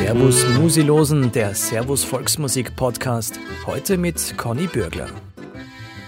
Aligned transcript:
Servus 0.00 0.46
Musilosen, 0.58 1.30
der 1.30 1.54
Servus 1.54 2.04
Volksmusik 2.04 2.74
Podcast. 2.74 3.38
Heute 3.66 3.98
mit 3.98 4.34
Conny 4.38 4.66
Bürgler. 4.66 5.10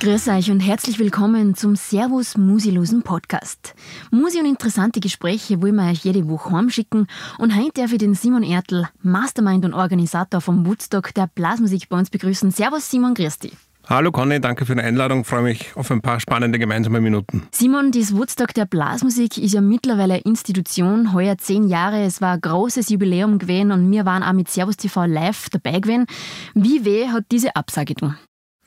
Grüß 0.00 0.28
euch 0.28 0.50
und 0.50 0.60
herzlich 0.60 0.98
willkommen 0.98 1.54
zum 1.54 1.76
Servus 1.76 2.38
Musilosen 2.38 3.02
Podcast. 3.02 3.74
Musi 4.10 4.40
und 4.40 4.46
interessante 4.46 4.98
Gespräche 4.98 5.60
wollen 5.60 5.74
wir 5.74 5.90
euch 5.90 6.04
jede 6.04 6.26
Woche 6.26 6.52
heimschicken 6.52 7.06
und 7.36 7.54
heute 7.54 7.82
darf 7.82 7.92
ich 7.92 7.98
den 7.98 8.14
Simon 8.14 8.42
Ertl, 8.42 8.88
Mastermind 9.02 9.66
und 9.66 9.74
Organisator 9.74 10.40
vom 10.40 10.64
Woodstock 10.64 11.12
der 11.12 11.26
Blasmusik 11.26 11.90
bei 11.90 11.98
uns 11.98 12.08
begrüßen. 12.08 12.50
Servus 12.50 12.90
Simon, 12.90 13.12
grüß 13.12 13.40
dich. 13.40 13.52
Hallo 13.88 14.12
Conny, 14.12 14.40
danke 14.40 14.64
für 14.64 14.76
die 14.76 14.82
Einladung. 14.82 15.24
Freue 15.24 15.42
mich 15.42 15.72
auf 15.74 15.90
ein 15.90 16.00
paar 16.00 16.20
spannende 16.20 16.58
gemeinsame 16.58 17.00
Minuten. 17.00 17.48
Simon, 17.50 17.90
das 17.90 18.14
Woodstock 18.14 18.54
der 18.54 18.64
Blasmusik 18.64 19.38
ist 19.38 19.54
ja 19.54 19.60
mittlerweile 19.60 20.14
eine 20.14 20.22
Institution. 20.22 21.12
Heuer 21.12 21.36
zehn 21.36 21.66
Jahre. 21.66 22.02
Es 22.04 22.20
war 22.20 22.34
ein 22.34 22.40
großes 22.40 22.90
Jubiläum 22.90 23.38
gewesen 23.38 23.72
und 23.72 23.90
wir 23.90 24.06
waren 24.06 24.22
auch 24.22 24.32
mit 24.34 24.48
Servus 24.48 24.76
TV 24.76 25.06
live 25.06 25.48
dabei 25.50 25.80
gewesen. 25.80 26.06
Wie 26.54 26.84
weh 26.84 27.08
hat 27.08 27.24
diese 27.32 27.56
Absage 27.56 27.94
getan? 27.94 28.16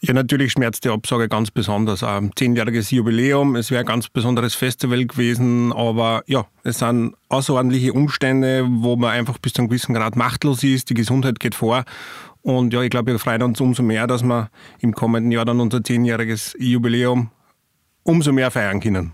Ja, 0.02 0.14
natürlich 0.14 0.52
schmerzt 0.52 0.84
die 0.84 0.90
Absage 0.90 1.30
ganz 1.30 1.50
besonders. 1.50 2.04
Ein 2.04 2.32
zehnjähriges 2.36 2.92
Jubiläum, 2.92 3.56
es 3.56 3.72
wäre 3.72 3.80
ein 3.80 3.88
ganz 3.88 4.10
besonderes 4.10 4.54
Festival 4.54 5.06
gewesen, 5.06 5.72
aber 5.72 6.24
ja, 6.28 6.46
es 6.64 6.80
sind 6.80 7.16
außerordentliche 7.30 7.94
Umstände, 7.94 8.68
wo 8.70 8.98
man 8.98 9.12
einfach 9.12 9.38
bis 9.40 9.54
zu 9.54 9.62
einem 9.62 9.70
gewissen 9.70 9.96
Grad 9.96 10.16
machtlos 10.16 10.62
ist, 10.64 10.90
die 10.90 10.94
Gesundheit 10.94 11.40
geht 11.40 11.56
vor 11.56 11.86
und 12.46 12.74
ja, 12.74 12.84
ich 12.84 12.92
glaube, 12.92 13.12
wir 13.12 13.18
freuen 13.18 13.42
uns 13.42 13.60
umso 13.60 13.82
mehr, 13.82 14.06
dass 14.06 14.22
wir 14.22 14.52
im 14.80 14.94
kommenden 14.94 15.32
Jahr 15.32 15.46
dann 15.46 15.60
unser 15.60 15.84
zehnjähriges 15.84 16.56
Jubiläum 16.60 17.32
umso 18.04 18.32
mehr 18.32 18.52
feiern 18.52 18.80
können. 18.80 19.14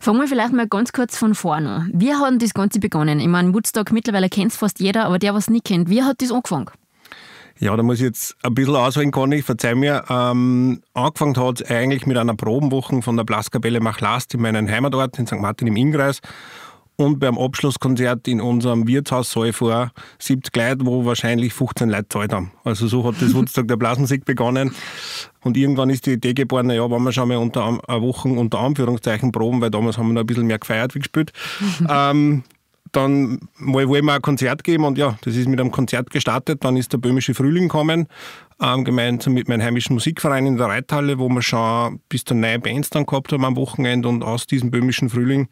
Fangen 0.00 0.20
wir 0.20 0.28
vielleicht 0.28 0.52
mal 0.52 0.68
ganz 0.68 0.92
kurz 0.92 1.18
von 1.18 1.34
vorne 1.34 1.68
an. 1.68 1.90
Wie 1.92 2.14
hat 2.14 2.40
das 2.40 2.54
Ganze 2.54 2.78
begonnen? 2.78 3.18
Ich 3.18 3.26
meine, 3.26 3.52
Woodstock 3.52 3.90
mittlerweile 3.90 4.28
kennt 4.28 4.52
es 4.52 4.58
fast 4.58 4.78
jeder, 4.78 5.06
aber 5.06 5.18
der, 5.18 5.34
was 5.34 5.44
es 5.44 5.50
nicht 5.50 5.64
kennt, 5.64 5.90
wie 5.90 6.04
hat 6.04 6.22
das 6.22 6.30
angefangen? 6.30 6.70
Ja, 7.58 7.76
da 7.76 7.82
muss 7.82 7.96
ich 7.96 8.02
jetzt 8.02 8.36
ein 8.44 8.54
bisschen 8.54 8.76
ausholen, 8.76 9.10
Conny, 9.10 9.42
verzeih 9.42 9.74
mir. 9.74 10.04
Ähm, 10.08 10.82
angefangen 10.94 11.36
hat 11.36 11.62
es 11.62 11.68
eigentlich 11.68 12.06
mit 12.06 12.16
einer 12.16 12.36
Probenwoche 12.36 13.02
von 13.02 13.16
der 13.16 13.24
Blaskapelle 13.24 13.80
Machlast 13.80 14.34
in 14.34 14.42
meinem 14.42 14.68
Heimatort 14.68 15.18
in 15.18 15.26
St. 15.26 15.40
Martin 15.40 15.66
im 15.66 15.76
Innkreis 15.76 16.20
und 16.96 17.18
beim 17.18 17.38
Abschlusskonzert 17.38 18.26
in 18.26 18.40
unserem 18.40 18.86
Wirtshaussaal 18.86 19.52
vor 19.52 19.92
70 20.18 20.56
Leuten, 20.56 20.86
wo 20.86 21.04
wahrscheinlich 21.04 21.52
15 21.52 21.90
Leute 21.90 22.08
Zeit 22.08 22.32
haben. 22.32 22.52
Also 22.64 22.86
so 22.88 23.04
hat 23.04 23.20
das 23.20 23.34
Woodstock 23.34 23.68
der 23.68 23.76
Blasmusik 23.76 24.24
begonnen. 24.24 24.74
Und 25.42 25.56
irgendwann 25.56 25.90
ist 25.90 26.06
die 26.06 26.12
Idee 26.12 26.34
geboren, 26.34 26.70
ja, 26.70 26.88
wollen 26.90 27.04
wir 27.04 27.12
schon 27.12 27.28
mal 27.28 27.36
unter 27.36 27.64
eine 27.86 28.02
Woche 28.02 28.28
unter 28.28 28.58
Anführungszeichen 28.58 29.30
proben, 29.30 29.60
weil 29.60 29.70
damals 29.70 29.98
haben 29.98 30.08
wir 30.08 30.14
noch 30.14 30.22
ein 30.22 30.26
bisschen 30.26 30.46
mehr 30.46 30.58
gefeiert 30.58 30.94
wie 30.94 31.00
gespielt. 31.00 31.32
ähm, 31.88 32.42
dann 32.92 33.40
mal 33.58 33.88
wollen 33.88 34.04
wir 34.04 34.14
ein 34.14 34.22
Konzert 34.22 34.64
geben 34.64 34.84
und 34.84 34.98
ja, 34.98 35.18
das 35.22 35.36
ist 35.36 35.48
mit 35.48 35.60
einem 35.60 35.70
Konzert 35.70 36.10
gestartet. 36.10 36.64
Dann 36.64 36.76
ist 36.76 36.92
der 36.92 36.98
Böhmische 36.98 37.34
Frühling 37.34 37.64
gekommen, 37.64 38.06
ähm, 38.60 38.84
gemeinsam 38.84 39.34
mit 39.34 39.48
meinem 39.48 39.62
heimischen 39.62 39.94
Musikverein 39.94 40.46
in 40.46 40.56
der 40.56 40.66
Reithalle, 40.66 41.18
wo 41.18 41.28
wir 41.28 41.42
schon 41.42 42.00
bis 42.08 42.24
zu 42.24 42.34
neun 42.34 42.60
Bands 42.60 42.90
dann 42.90 43.06
gehabt 43.06 43.32
haben 43.32 43.44
am 43.44 43.56
Wochenende 43.56 44.08
und 44.08 44.22
aus 44.22 44.46
diesem 44.46 44.70
Böhmischen 44.70 45.10
Frühling 45.10 45.48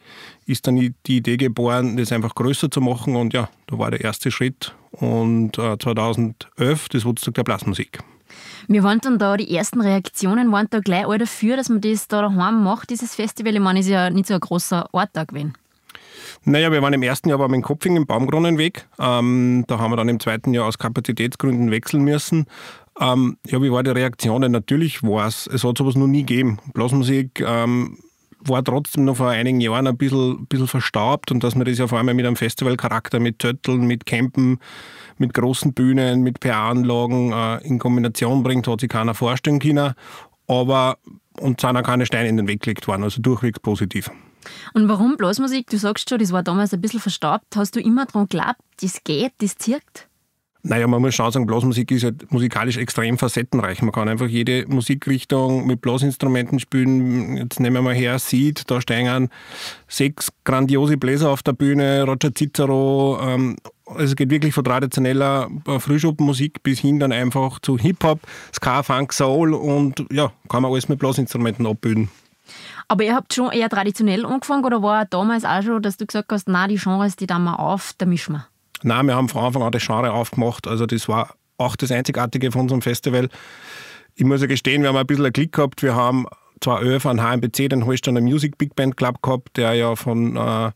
ist 0.47 0.67
dann 0.67 0.77
die 0.77 0.95
Idee 1.07 1.37
geboren, 1.37 1.97
das 1.97 2.13
einfach 2.13 2.35
größer 2.35 2.71
zu 2.71 2.81
machen 2.81 3.17
und 3.17 3.35
ja, 3.35 3.49
da 3.67 3.79
war 3.79 3.91
der 3.91 4.03
erste 4.03 4.31
Schritt 4.31 4.75
und 4.93 5.59
äh, 5.59 5.77
2011 5.79 6.89
das 6.89 7.05
Woodstock 7.05 7.35
der 7.35 7.45
Blasmusik. 7.45 7.99
Wie 8.69 8.83
waren 8.83 9.01
dann 9.01 9.19
da 9.19 9.37
die 9.37 9.55
ersten 9.55 9.81
Reaktionen? 9.81 10.51
Waren 10.51 10.69
da 10.71 10.81
gleich 10.81 11.07
alle 11.07 11.19
dafür, 11.19 11.57
dass 11.57 11.69
man 11.69 11.81
das 11.81 12.09
da 12.09 12.23
daheim 12.23 12.63
macht, 12.63 12.91
dieses 12.91 13.15
Festival? 13.15 13.55
Ich 13.55 13.61
meine, 13.61 13.81
ist 13.81 13.89
ja 13.89 14.11
nicht 14.11 14.27
so 14.27 14.35
ein 14.35 14.41
großer 14.41 14.89
Ort 14.93 15.11
da 15.13 15.25
gewesen. 15.25 15.55
Naja, 16.47 16.71
wir 16.71 16.83
waren 16.83 16.93
im 16.93 17.03
ersten 17.03 17.31
Jahr 17.31 17.39
beim 17.39 17.63
Kopfing 17.63 17.97
im 17.97 18.07
Baumkronenweg. 18.07 18.87
Ähm, 18.99 19.65
da 19.67 19.79
haben 19.79 19.93
wir 19.93 19.97
dann 19.97 20.11
im 20.11 20.21
zweiten 20.21 20.53
Jahr 20.53 20.67
aus 20.67 20.77
Kapazitätsgründen 20.77 21.71
wechseln 21.71 22.05
müssen. 22.05 22.47
Ähm, 23.01 23.39
ja, 23.47 23.63
wie 23.63 23.73
war 23.73 23.83
die 23.83 23.91
Reaktion? 23.91 24.41
Natürlich 24.53 25.03
war 25.03 25.27
es, 25.27 25.47
es 25.47 25.65
hat 25.65 25.79
sowas 25.79 25.97
noch 25.97 26.07
nie 26.07 26.25
gegeben. 26.25 26.59
Blasmusik 26.75 27.41
ähm, 27.41 27.99
war 28.41 28.63
trotzdem 28.63 29.07
noch 29.07 29.17
vor 29.17 29.31
einigen 29.31 29.61
Jahren 29.63 29.87
ein 29.87 29.97
bisschen, 29.97 30.47
bisschen 30.47 30.69
verstaubt 30.69 31.31
und 31.31 31.43
dass 31.43 31.55
man 31.55 31.65
das 31.65 31.79
ja 31.79 31.87
vor 31.87 31.99
allem 31.99 32.15
mit 32.15 32.27
einem 32.27 32.37
Festivalcharakter, 32.37 33.21
mit 33.21 33.39
Tötteln, 33.39 33.87
mit 33.87 34.05
Campen, 34.05 34.59
mit 35.17 35.33
großen 35.33 35.73
Bühnen, 35.73 36.23
mit 36.23 36.41
PA-Anlagen 36.41 37.33
äh, 37.33 37.67
in 37.67 37.79
Kombination 37.79 38.43
bringt, 38.43 38.69
hat 38.69 38.81
sich 38.81 38.91
keiner 38.91 39.15
vorstellen 39.15 39.61
können. 39.61 39.95
Aber 40.47 40.99
uns 41.41 41.63
sind 41.63 41.77
auch 41.77 41.83
keine 41.83 42.05
Steine 42.05 42.29
in 42.29 42.37
den 42.37 42.49
Weg 42.49 42.61
gelegt 42.61 42.87
worden, 42.87 43.03
also 43.03 43.23
durchwegs 43.23 43.61
positiv. 43.61 44.11
Und 44.73 44.89
warum 44.89 45.17
Blasmusik? 45.17 45.69
Du 45.71 45.79
sagst 45.79 46.09
schon, 46.09 46.19
das 46.19 46.33
war 46.33 46.43
damals 46.43 46.73
ein 46.73 46.81
bisschen 46.81 47.01
verstaubt. 47.01 47.45
Hast 47.55 47.77
du 47.77 47.81
immer 47.81 48.07
daran 48.07 48.29
geglaubt, 48.29 48.61
das 48.81 49.03
geht, 49.05 49.33
das 49.39 49.57
zirkt? 49.57 50.09
Naja, 50.67 50.87
man 50.87 51.03
muss 51.03 51.15
schon 51.15 51.31
sagen, 51.31 51.45
Blasmusik 51.45 51.91
ist 51.91 52.05
halt 52.05 52.33
musikalisch 52.33 52.79
extrem 52.79 53.19
facettenreich. 53.19 53.83
Man 53.83 53.93
kann 53.93 54.09
einfach 54.09 54.29
jede 54.29 54.65
Musikrichtung 54.67 55.67
mit 55.67 55.83
Blasinstrumenten 55.83 56.59
spielen. 56.59 57.37
Jetzt 57.37 57.61
nehmen 57.61 57.77
wir 57.77 57.83
mal 57.83 57.95
her 57.95 58.19
Seed, 58.19 58.71
da 58.71 58.81
stehen 58.81 59.29
sechs 59.89 60.33
grandiose 60.45 60.97
Bläser 60.97 61.29
auf 61.29 61.43
der 61.43 61.53
Bühne, 61.53 62.05
Roger 62.05 62.35
Cicero. 62.35 63.19
Ähm, 63.21 63.57
es 63.99 64.17
geht 64.17 64.31
wirklich 64.31 64.55
von 64.55 64.65
traditioneller 64.65 65.51
äh, 65.67 65.79
Frühschuppenmusik 65.79 66.63
bis 66.63 66.79
hin 66.79 66.99
dann 66.99 67.13
einfach 67.13 67.59
zu 67.59 67.77
Hip-Hop, 67.77 68.21
Ska, 68.55 68.83
Funk, 68.83 69.13
Soul 69.13 69.53
und 69.53 70.07
ja, 70.11 70.33
kann 70.49 70.63
man 70.63 70.73
alles 70.73 70.89
mit 70.89 70.99
Blasinstrumenten 70.99 71.67
abbilden. 71.67 72.09
Aber 72.89 73.05
ihr 73.05 73.15
habt 73.15 73.35
schon 73.35 73.51
eher 73.53 73.69
traditionell 73.69 74.27
angefangen 74.27 74.65
oder 74.65 74.83
war 74.83 75.05
damals 75.05 75.45
auch 75.45 75.63
schon, 75.63 75.83
dass 75.83 75.97
du 75.97 76.07
gesagt 76.07 76.31
hast, 76.31 76.49
nein, 76.49 76.69
die 76.69 76.77
Genres, 76.77 77.17
die 77.17 77.27
dann 77.27 77.45
mal 77.45 77.57
auf, 77.57 77.95
da 77.99 78.07
mischen 78.07 78.35
wir? 78.35 78.47
Nein, 78.83 79.07
wir 79.07 79.15
haben 79.15 79.29
von 79.29 79.45
Anfang 79.45 79.63
an 79.63 79.73
das 79.73 79.85
Genre 79.85 80.13
aufgemacht. 80.13 80.67
Also 80.67 80.87
das 80.87 81.09
war 81.09 81.35
auch 81.57 81.77
das 81.77 81.91
Einzigartige 81.91 82.53
von 82.53 82.63
unserem 82.63 82.83
Festival. 82.83 83.29
Ich 84.15 84.25
muss 84.25 84.41
ja 84.41 84.47
gestehen, 84.47 84.83
wir 84.83 84.91
haben 84.91 84.97
ein 84.97 85.07
bisschen 85.07 85.25
einen 85.25 85.33
Klick 85.33 85.53
gehabt. 85.53 85.83
Wir 85.83 85.95
haben 85.95 86.27
zwar 86.61 86.83
ÖF 86.83 87.07
an 87.07 87.21
HMBC, 87.21 87.69
den 87.69 87.87
Holsteiner 87.87 88.21
Music 88.21 88.59
Big 88.59 88.77
Band 88.77 88.97
Club 88.97 89.23
gehabt, 89.23 89.57
der 89.57 89.75
ja 89.75 89.97
von 89.97 90.37
äh, 90.37 90.71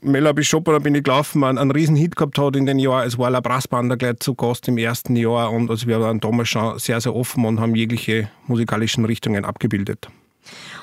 Mella 0.00 0.32
bis 0.32 0.50
Chopin 0.50 0.80
bin 0.82 0.94
ich 0.94 1.02
gelaufen, 1.02 1.42
einen, 1.42 1.58
einen 1.58 1.72
riesen 1.72 1.96
Hit 1.96 2.14
gehabt 2.14 2.38
hat 2.38 2.54
in 2.54 2.66
den 2.66 2.78
Jahren. 2.78 3.06
Es 3.06 3.18
war 3.18 3.30
La 3.30 3.40
Brassband 3.40 3.98
gleich 3.98 4.18
zu 4.20 4.34
Gast 4.34 4.68
im 4.68 4.78
ersten 4.78 5.16
Jahr 5.16 5.50
und 5.50 5.70
also 5.70 5.86
wir 5.86 6.00
waren 6.00 6.20
damals 6.20 6.50
schon 6.50 6.78
sehr, 6.78 7.00
sehr 7.00 7.14
offen 7.14 7.44
und 7.44 7.58
haben 7.58 7.74
jegliche 7.74 8.30
musikalischen 8.46 9.04
Richtungen 9.04 9.44
abgebildet. 9.44 10.08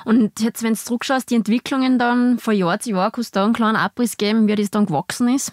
Und 0.06 0.40
jetzt, 0.40 0.64
wenn 0.64 0.74
du 0.74 0.80
zurückschaust, 0.80 1.30
die 1.30 1.36
Entwicklungen 1.36 2.00
dann 2.00 2.40
von 2.40 2.56
Jahr 2.56 2.80
zu 2.80 2.92
Jahr, 2.92 3.12
kannst 3.12 3.36
du 3.36 3.40
da 3.40 3.46
einen 3.46 3.54
kleinen 3.54 3.76
Abriss 3.76 4.18
geben, 4.18 4.48
wie 4.48 4.56
das 4.56 4.72
dann 4.72 4.86
gewachsen 4.86 5.28
ist? 5.28 5.52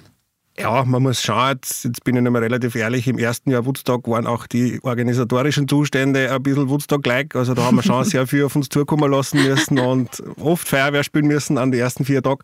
Ja, 0.58 0.84
man 0.84 1.02
muss 1.02 1.22
schauen, 1.22 1.52
jetzt, 1.54 1.84
jetzt 1.84 2.04
bin 2.04 2.14
ich 2.14 2.22
nochmal 2.22 2.42
relativ 2.42 2.74
ehrlich, 2.74 3.08
im 3.08 3.18
ersten 3.18 3.50
Jahr 3.50 3.64
Woodstock 3.64 4.06
waren 4.06 4.26
auch 4.26 4.46
die 4.46 4.80
organisatorischen 4.82 5.66
Zustände 5.66 6.30
ein 6.30 6.42
bisschen 6.42 6.68
Woodstock-like. 6.68 7.34
Also 7.34 7.54
da 7.54 7.62
haben 7.62 7.76
wir 7.76 7.82
schon 7.82 8.04
sehr 8.04 8.26
viel 8.26 8.44
auf 8.44 8.54
uns 8.54 8.68
zukommen 8.68 9.10
lassen 9.10 9.42
müssen 9.42 9.78
und 9.78 10.22
oft 10.38 10.68
Feuerwehr 10.68 11.04
spielen 11.04 11.26
müssen 11.26 11.56
an 11.56 11.72
den 11.72 11.80
ersten 11.80 12.04
vier 12.04 12.22
Tagen. 12.22 12.42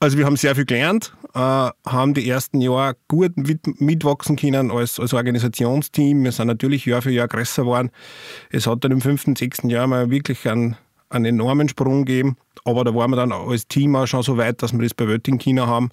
Also 0.00 0.18
wir 0.18 0.24
haben 0.24 0.36
sehr 0.36 0.56
viel 0.56 0.64
gelernt, 0.64 1.12
äh, 1.34 1.38
haben 1.38 2.14
die 2.14 2.28
ersten 2.28 2.60
Jahre 2.60 2.96
gut 3.06 3.36
mit, 3.36 3.80
mitwachsen 3.80 4.34
können 4.34 4.72
als, 4.72 4.98
als 4.98 5.14
Organisationsteam. 5.14 6.24
Wir 6.24 6.32
sind 6.32 6.48
natürlich 6.48 6.86
Jahr 6.86 7.02
für 7.02 7.12
Jahr 7.12 7.28
größer 7.28 7.62
geworden. 7.62 7.90
Es 8.50 8.66
hat 8.66 8.82
dann 8.82 8.90
im 8.90 9.02
fünften, 9.02 9.36
sechsten 9.36 9.70
Jahr 9.70 9.86
mal 9.86 10.10
wirklich 10.10 10.48
einen 10.48 10.76
einen 11.10 11.26
enormen 11.26 11.68
Sprung 11.68 12.04
geben. 12.04 12.36
Aber 12.64 12.84
da 12.84 12.94
waren 12.94 13.10
wir 13.10 13.16
dann 13.16 13.32
als 13.32 13.66
Team 13.68 13.96
auch 13.96 14.06
schon 14.06 14.22
so 14.22 14.36
weit, 14.36 14.62
dass 14.62 14.72
wir 14.72 14.82
das 14.82 14.94
bei 14.94 15.06
Wötting 15.06 15.38
China 15.38 15.66
haben. 15.66 15.90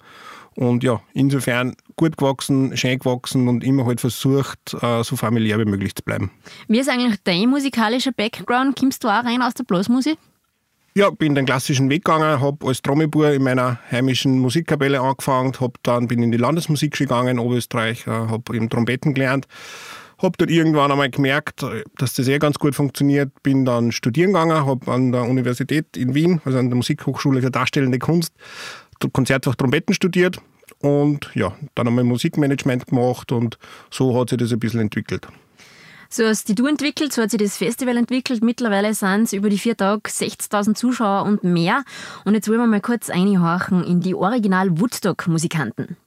Und 0.54 0.82
ja, 0.82 1.00
insofern 1.12 1.76
gut 1.94 2.16
gewachsen, 2.16 2.76
schön 2.76 2.98
gewachsen 2.98 3.46
und 3.46 3.62
immer 3.62 3.86
halt 3.86 4.00
versucht, 4.00 4.74
äh, 4.80 5.04
so 5.04 5.14
familiär 5.14 5.58
wie 5.58 5.64
möglich 5.64 5.94
zu 5.94 6.02
bleiben. 6.02 6.32
Wie 6.66 6.80
ist 6.80 6.88
eigentlich 6.88 7.20
dein 7.22 7.48
musikalischer 7.48 8.12
Background? 8.12 8.76
Kommst 8.76 9.04
du 9.04 9.08
auch 9.08 9.24
rein 9.24 9.40
aus 9.40 9.54
der 9.54 9.64
Blasmusik? 9.64 10.18
Ja, 10.94 11.10
bin 11.10 11.36
den 11.36 11.46
klassischen 11.46 11.90
Weg 11.90 12.04
gegangen, 12.04 12.40
habe 12.40 12.66
als 12.66 12.82
Trommibur 12.82 13.30
in 13.30 13.44
meiner 13.44 13.78
heimischen 13.88 14.40
Musikkapelle 14.40 15.00
angefangen, 15.00 15.52
hab 15.60 15.80
dann 15.84 16.08
bin 16.08 16.24
in 16.24 16.32
die 16.32 16.38
Landesmusik 16.38 16.98
gegangen, 16.98 17.28
in 17.28 17.38
Oberösterreich, 17.38 18.08
äh, 18.08 18.10
habe 18.10 18.56
eben 18.56 18.68
Trompeten 18.68 19.14
gelernt 19.14 19.46
habe 20.18 20.36
dann 20.38 20.48
irgendwann 20.48 20.90
einmal 20.90 21.10
gemerkt, 21.10 21.64
dass 21.96 22.14
das 22.14 22.28
eh 22.28 22.38
ganz 22.38 22.58
gut 22.58 22.74
funktioniert. 22.74 23.30
Bin 23.42 23.64
dann 23.64 23.92
studieren 23.92 24.32
gegangen, 24.32 24.66
habe 24.66 24.90
an 24.90 25.12
der 25.12 25.22
Universität 25.22 25.96
in 25.96 26.14
Wien, 26.14 26.40
also 26.44 26.58
an 26.58 26.68
der 26.68 26.76
Musikhochschule 26.76 27.40
für 27.40 27.50
Darstellende 27.50 27.98
Kunst, 27.98 28.32
Konzertfach 29.12 29.54
Trompeten 29.54 29.94
studiert 29.94 30.38
und 30.80 31.30
ja, 31.34 31.56
dann 31.74 31.88
einmal 31.88 32.04
Musikmanagement 32.04 32.86
gemacht 32.86 33.32
und 33.32 33.58
so 33.90 34.18
hat 34.18 34.30
sich 34.30 34.38
das 34.38 34.52
ein 34.52 34.58
bisschen 34.58 34.80
entwickelt. 34.80 35.28
So 36.10 36.24
hast 36.24 36.58
du 36.58 36.66
entwickelt, 36.66 37.12
so 37.12 37.22
hat 37.22 37.30
sich 37.30 37.40
das 37.40 37.58
Festival 37.58 37.96
entwickelt. 37.98 38.42
Mittlerweile 38.42 38.94
sind 38.94 39.24
es 39.24 39.34
über 39.34 39.50
die 39.50 39.58
vier 39.58 39.76
Tage 39.76 40.08
60.000 40.08 40.74
Zuschauer 40.74 41.24
und 41.24 41.44
mehr. 41.44 41.84
Und 42.24 42.32
jetzt 42.32 42.48
wollen 42.48 42.60
wir 42.60 42.66
mal 42.66 42.80
kurz 42.80 43.10
einhorchen 43.10 43.84
in 43.84 44.00
die 44.00 44.14
Original 44.14 44.80
Woodstock-Musikanten. 44.80 45.98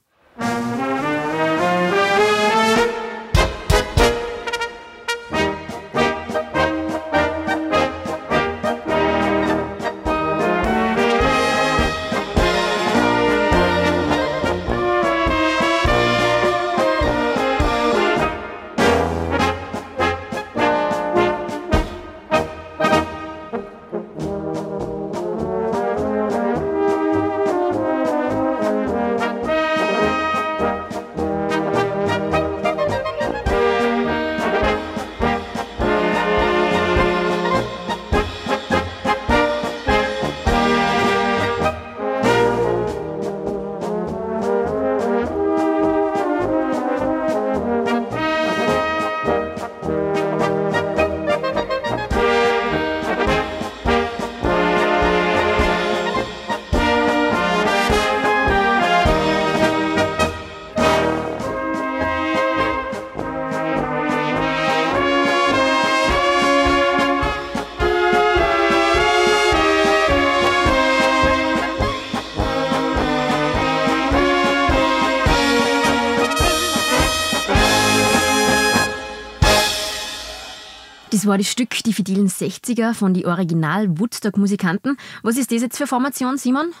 Das 81.22 81.28
war 81.28 81.38
das 81.38 81.46
Stück 81.46 81.70
Die 81.84 81.92
Fidilen 81.92 82.26
60er 82.26 82.94
von 82.94 83.14
den 83.14 83.26
Original-Woodstock-Musikanten. 83.26 84.96
Was 85.22 85.36
ist 85.36 85.52
das 85.52 85.62
jetzt 85.62 85.78
für 85.78 85.86
Formation, 85.86 86.36
Simon? 86.36 86.72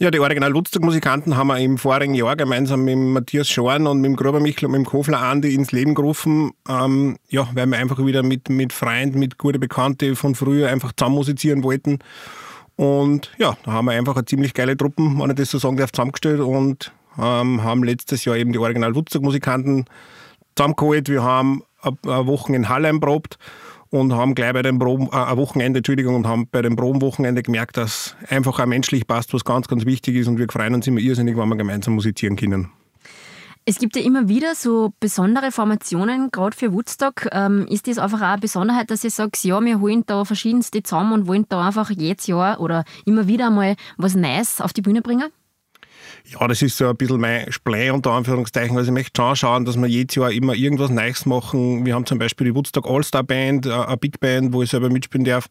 Ja, 0.00 0.10
die 0.10 0.18
Original 0.18 0.52
Woodstock-Musikanten 0.52 1.36
haben 1.36 1.46
wir 1.46 1.60
im 1.60 1.78
vorigen 1.78 2.14
Jahr 2.14 2.34
gemeinsam 2.34 2.82
mit 2.82 2.98
Matthias 2.98 3.48
Schorn 3.48 3.86
und 3.86 4.00
mit 4.00 4.06
dem 4.06 4.16
Gruber 4.16 4.40
Michel 4.40 4.66
und 4.66 4.72
mit 4.72 4.80
dem 4.80 4.84
Kofler 4.84 5.20
Andi 5.20 5.54
ins 5.54 5.70
Leben 5.70 5.94
gerufen. 5.94 6.50
Ähm, 6.68 7.18
ja, 7.28 7.46
weil 7.54 7.66
wir 7.66 7.78
einfach 7.78 8.04
wieder 8.04 8.24
mit, 8.24 8.48
mit 8.48 8.72
Freunden, 8.72 9.20
mit 9.20 9.38
guten 9.38 9.60
Bekannten 9.60 10.16
von 10.16 10.34
früher 10.34 10.70
einfach 10.70 10.90
zusammen 10.96 11.14
musizieren 11.14 11.62
wollten. 11.62 12.00
Und 12.74 13.30
ja, 13.38 13.56
da 13.62 13.70
haben 13.70 13.84
wir 13.84 13.92
einfach 13.92 14.16
eine 14.16 14.24
ziemlich 14.24 14.54
geile 14.54 14.76
Truppen, 14.76 15.20
wenn 15.20 15.30
ich 15.30 15.36
das 15.36 15.52
so 15.52 15.58
sagen 15.58 15.76
darf, 15.76 15.92
zusammengestellt 15.92 16.40
und 16.40 16.90
ähm, 17.16 17.62
haben 17.62 17.84
letztes 17.84 18.24
Jahr 18.24 18.34
eben 18.34 18.52
die 18.52 18.58
Original 18.58 18.96
Woodstock-Musikanten 18.96 19.84
zusammengeholt. 20.56 21.08
Wir 21.08 21.22
haben 21.22 21.62
eine 21.80 22.26
Woche 22.26 22.52
in 22.56 22.68
Halle 22.68 22.92
probt 22.98 23.38
und 23.90 24.12
haben 24.12 24.34
gleich 24.34 24.52
bei 24.52 24.62
dem 24.62 24.78
Proben, 24.78 25.08
äh, 25.08 25.36
Wochenende, 25.36 25.78
Entschuldigung, 25.78 26.14
und 26.14 26.26
haben 26.26 26.48
bei 26.50 26.62
dem 26.62 26.76
Probenwochenende 26.76 27.42
gemerkt, 27.42 27.76
dass 27.76 28.16
einfach 28.28 28.58
auch 28.58 28.66
menschlich 28.66 29.06
passt, 29.06 29.32
was 29.34 29.44
ganz, 29.44 29.68
ganz 29.68 29.84
wichtig 29.86 30.16
ist 30.16 30.28
und 30.28 30.38
wir 30.38 30.46
freuen 30.50 30.74
uns 30.74 30.86
immer 30.86 31.00
irrsinnig, 31.00 31.36
wenn 31.36 31.48
wir 31.48 31.56
gemeinsam 31.56 31.94
musizieren 31.94 32.36
können. 32.36 32.70
Es 33.70 33.78
gibt 33.78 33.96
ja 33.96 34.02
immer 34.02 34.28
wieder 34.28 34.54
so 34.54 34.94
besondere 34.98 35.52
Formationen, 35.52 36.30
gerade 36.30 36.56
für 36.56 36.72
Woodstock. 36.72 37.28
Ähm, 37.32 37.66
ist 37.68 37.86
das 37.86 37.98
einfach 37.98 38.22
auch 38.22 38.28
eine 38.28 38.40
Besonderheit, 38.40 38.90
dass 38.90 39.04
ihr 39.04 39.10
sagt, 39.10 39.44
ja, 39.44 39.60
wir 39.62 39.78
holen 39.78 40.04
da 40.06 40.24
verschiedenste 40.24 40.82
zusammen 40.82 41.12
und 41.12 41.26
wollen 41.26 41.44
da 41.50 41.66
einfach 41.66 41.90
jedes 41.90 42.26
Jahr 42.28 42.60
oder 42.60 42.84
immer 43.04 43.28
wieder 43.28 43.50
mal 43.50 43.76
was 43.98 44.14
Neues 44.14 44.62
auf 44.62 44.72
die 44.72 44.80
Bühne 44.80 45.02
bringen? 45.02 45.28
Ja, 46.24 46.46
das 46.46 46.62
ist 46.62 46.76
so 46.76 46.88
ein 46.88 46.96
bisschen 46.96 47.20
mein 47.20 47.50
Splay 47.50 47.90
unter 47.90 48.12
Anführungszeichen. 48.12 48.76
Also 48.76 48.90
ich 48.90 48.94
möchte 48.94 49.20
schon 49.20 49.36
schauen, 49.36 49.64
dass 49.64 49.76
wir 49.76 49.86
jedes 49.86 50.16
Jahr 50.16 50.30
immer 50.30 50.54
irgendwas 50.54 50.90
Neues 50.90 51.26
machen. 51.26 51.86
Wir 51.86 51.94
haben 51.94 52.06
zum 52.06 52.18
Beispiel 52.18 52.46
die 52.46 52.54
Woodstock 52.54 52.88
All-Star 52.88 53.22
Band, 53.22 53.66
äh, 53.66 53.72
eine 53.72 53.96
Big 53.96 54.20
Band, 54.20 54.52
wo 54.52 54.62
ich 54.62 54.70
selber 54.70 54.90
mitspielen 54.90 55.24
darf, 55.24 55.46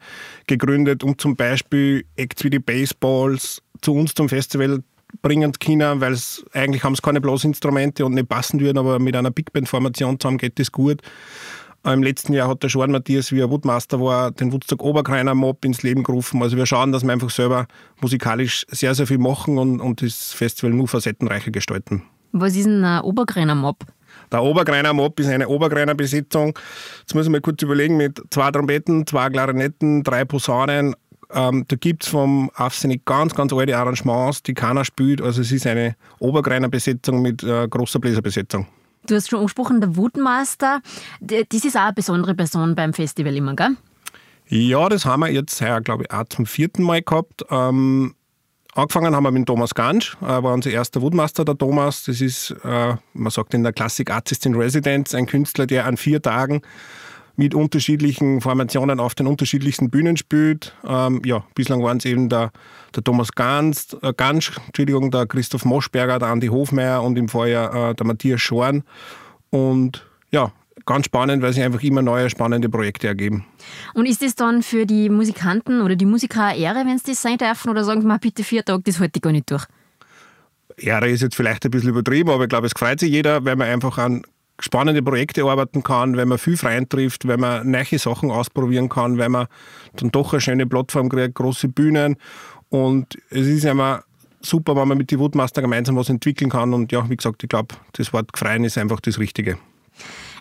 gegründet, 0.45 1.03
um 1.03 1.17
zum 1.17 1.35
Beispiel 1.35 2.05
Acts 2.15 2.43
wie 2.43 2.49
die 2.49 2.59
Baseballs 2.59 3.61
zu 3.81 3.93
uns 3.93 4.13
zum 4.13 4.29
Festival 4.29 4.83
bringen 5.21 5.51
können, 5.53 6.01
weil 6.01 6.13
es 6.13 6.45
eigentlich 6.53 6.83
haben 6.83 6.93
es 6.93 7.01
keine 7.01 7.21
Blasinstrumente 7.21 8.05
und 8.05 8.13
nicht 8.13 8.29
passen 8.29 8.59
würden, 8.59 8.77
aber 8.77 8.99
mit 8.99 9.15
einer 9.15 9.31
Big 9.31 9.51
Band 9.53 9.69
Formation 9.69 10.19
zusammen 10.19 10.37
geht 10.37 10.59
das 10.59 10.71
gut. 10.71 11.01
Im 11.93 12.03
letzten 12.03 12.33
Jahr 12.33 12.49
hat 12.49 12.63
der 12.63 12.69
Schwan 12.69 12.91
Matthias, 12.91 13.31
wie 13.31 13.39
er 13.39 13.49
Woodmaster 13.49 14.01
war, 14.01 14.31
den 14.31 14.51
Woodstock 14.51 14.83
Oberkreiner 14.83 15.33
Mob 15.33 15.63
ins 15.63 15.83
Leben 15.83 16.03
gerufen. 16.03 16.41
Also 16.43 16.57
wir 16.57 16.65
schauen, 16.65 16.91
dass 16.91 17.03
wir 17.03 17.13
einfach 17.13 17.29
selber 17.29 17.65
musikalisch 18.01 18.65
sehr, 18.69 18.93
sehr 18.93 19.07
viel 19.07 19.19
machen 19.19 19.57
und, 19.57 19.79
und 19.79 20.01
das 20.01 20.33
Festival 20.33 20.71
nur 20.71 20.89
facettenreicher 20.89 21.51
gestalten. 21.51 22.03
Was 22.33 22.55
ist 22.55 22.65
ein 22.65 23.01
Oberkreiner 23.01 23.55
Mob? 23.55 23.85
Der 24.31 24.43
Oberkreiner 24.43 24.91
Mob 24.91 25.17
ist 25.19 25.27
eine 25.27 25.47
Oberkreiner 25.47 25.95
Besetzung. 25.95 26.57
Jetzt 26.99 27.15
muss 27.15 27.25
ich 27.25 27.31
mal 27.31 27.39
kurz 27.39 27.61
überlegen, 27.61 27.95
mit 27.95 28.21
zwei 28.31 28.51
Trompeten, 28.51 29.07
zwei 29.07 29.29
Klarinetten, 29.29 30.03
drei 30.03 30.25
Posaunen. 30.25 30.93
Ähm, 31.31 31.65
da 31.67 31.75
gibt 31.77 32.03
es 32.03 32.09
vom 32.09 32.51
Afsinig 32.55 33.05
ganz, 33.05 33.33
ganz 33.33 33.53
alte 33.53 33.77
Arrangements, 33.77 34.43
die 34.43 34.53
keiner 34.53 34.83
spielt. 34.83 35.21
Also 35.21 35.41
es 35.41 35.51
ist 35.51 35.65
eine 35.65 35.95
Oberkreiner 36.19 36.69
Besetzung 36.69 37.21
mit 37.21 37.43
äh, 37.43 37.67
großer 37.67 37.99
Bläserbesetzung. 37.99 38.67
Du 39.07 39.15
hast 39.15 39.29
schon 39.29 39.39
angesprochen, 39.39 39.79
der 39.81 39.95
Woodmaster. 39.95 40.81
Das 41.21 41.63
ist 41.63 41.75
auch 41.75 41.81
eine 41.81 41.93
besondere 41.93 42.35
Person 42.35 42.75
beim 42.75 42.93
Festival 42.93 43.35
immer, 43.35 43.55
gell? 43.55 43.77
Ja, 44.49 44.87
das 44.89 45.05
haben 45.05 45.21
wir 45.21 45.31
jetzt 45.31 45.61
glaube 45.83 46.03
ich, 46.03 46.11
auch 46.11 46.25
zum 46.29 46.45
vierten 46.45 46.83
Mal 46.83 47.01
gehabt. 47.01 47.43
Ähm, 47.49 48.15
angefangen 48.73 49.15
haben 49.15 49.23
wir 49.23 49.31
mit 49.31 49.45
Thomas 49.45 49.73
Gansch, 49.73 50.17
äh, 50.21 50.25
war 50.25 50.53
unser 50.53 50.71
erster 50.71 51.01
Woodmaster, 51.01 51.43
der 51.43 51.57
Thomas. 51.57 52.03
Das 52.03 52.21
ist, 52.21 52.55
äh, 52.63 52.95
man 53.13 53.31
sagt 53.31 53.53
in 53.53 53.63
der 53.63 53.73
Klassik 53.73 54.11
Artist 54.11 54.45
in 54.45 54.55
Residence, 54.55 55.15
ein 55.15 55.25
Künstler, 55.25 55.67
der 55.67 55.85
an 55.85 55.97
vier 55.97 56.21
Tagen 56.21 56.61
mit 57.37 57.53
unterschiedlichen 57.53 58.41
Formationen 58.41 58.99
auf 58.99 59.15
den 59.15 59.27
unterschiedlichsten 59.27 59.89
Bühnen 59.89 60.17
spielt. 60.17 60.75
Ähm, 60.85 61.21
ja, 61.23 61.45
bislang 61.55 61.83
waren 61.83 61.97
es 61.97 62.05
eben 62.05 62.29
der, 62.29 62.51
der 62.95 63.03
Thomas 63.03 63.31
Ganz, 63.31 63.95
äh, 64.01 64.11
Gansch, 64.11 64.57
Entschuldigung, 64.65 65.11
der 65.11 65.27
Christoph 65.27 65.63
Moschberger, 65.63 66.19
der 66.19 66.29
Andi 66.29 66.47
Hofmeier 66.47 67.03
und 67.03 67.17
im 67.17 67.29
Vorjahr 67.29 67.91
äh, 67.91 67.95
der 67.95 68.05
Matthias 68.05 68.41
Schorn. 68.41 68.83
Und 69.51 70.05
ja, 70.31 70.51
ganz 70.85 71.05
spannend, 71.05 71.43
weil 71.43 71.53
sich 71.53 71.63
einfach 71.63 71.83
immer 71.83 72.01
neue 72.01 72.29
spannende 72.31 72.69
Projekte 72.69 73.07
ergeben. 73.07 73.45
Und 73.93 74.07
ist 74.07 74.23
das 74.23 74.35
dann 74.35 74.63
für 74.63 74.87
die 74.87 75.09
Musikanten 75.09 75.81
oder 75.81 75.95
die 75.95 76.07
Musiker 76.07 76.45
eine 76.45 76.57
Ehre, 76.57 76.85
wenn 76.85 76.97
sie 76.97 77.11
das 77.11 77.21
sein 77.21 77.37
dürfen? 77.37 77.69
Oder 77.69 77.83
sagen 77.83 78.01
sie 78.01 78.07
mal, 78.07 78.17
bitte 78.17 78.43
vier 78.43 78.65
Tage, 78.65 78.81
das 78.83 78.99
halte 78.99 79.17
ich 79.17 79.21
gar 79.21 79.31
nicht 79.31 79.49
durch? 79.51 79.65
Ehre 80.77 81.09
ist 81.09 81.21
jetzt 81.21 81.35
vielleicht 81.35 81.65
ein 81.65 81.71
bisschen 81.71 81.89
übertrieben, 81.89 82.29
aber 82.29 82.43
ich 82.43 82.49
glaube, 82.49 82.67
es 82.67 82.73
freut 82.75 82.99
sich 82.99 83.11
jeder, 83.11 83.45
weil 83.45 83.55
man 83.55 83.67
einfach 83.67 83.97
einen 83.99 84.23
spannende 84.59 85.01
Projekte 85.01 85.43
arbeiten 85.43 85.83
kann, 85.83 86.17
wenn 86.17 86.27
man 86.27 86.37
viel 86.37 86.57
Freien 86.57 86.89
trifft, 86.89 87.27
wenn 87.27 87.39
man 87.39 87.69
neue 87.69 87.99
Sachen 87.99 88.31
ausprobieren 88.31 88.89
kann, 88.89 89.17
wenn 89.17 89.31
man 89.31 89.47
dann 89.95 90.11
doch 90.11 90.33
eine 90.33 90.41
schöne 90.41 90.65
Plattform 90.65 91.09
kriegt, 91.09 91.35
große 91.35 91.67
Bühnen. 91.67 92.15
Und 92.69 93.17
es 93.29 93.47
ist 93.47 93.65
immer 93.65 94.03
super, 94.41 94.75
wenn 94.75 94.87
man 94.87 94.97
mit 94.97 95.11
den 95.11 95.19
Woodmaster 95.19 95.61
gemeinsam 95.61 95.95
was 95.95 96.09
entwickeln 96.09 96.49
kann. 96.49 96.73
Und 96.73 96.91
ja, 96.91 97.09
wie 97.09 97.15
gesagt, 97.15 97.43
ich 97.43 97.49
glaube, 97.49 97.75
das 97.93 98.13
Wort 98.13 98.29
Freien 98.35 98.63
ist 98.63 98.77
einfach 98.77 98.99
das 98.99 99.19
Richtige. 99.19 99.57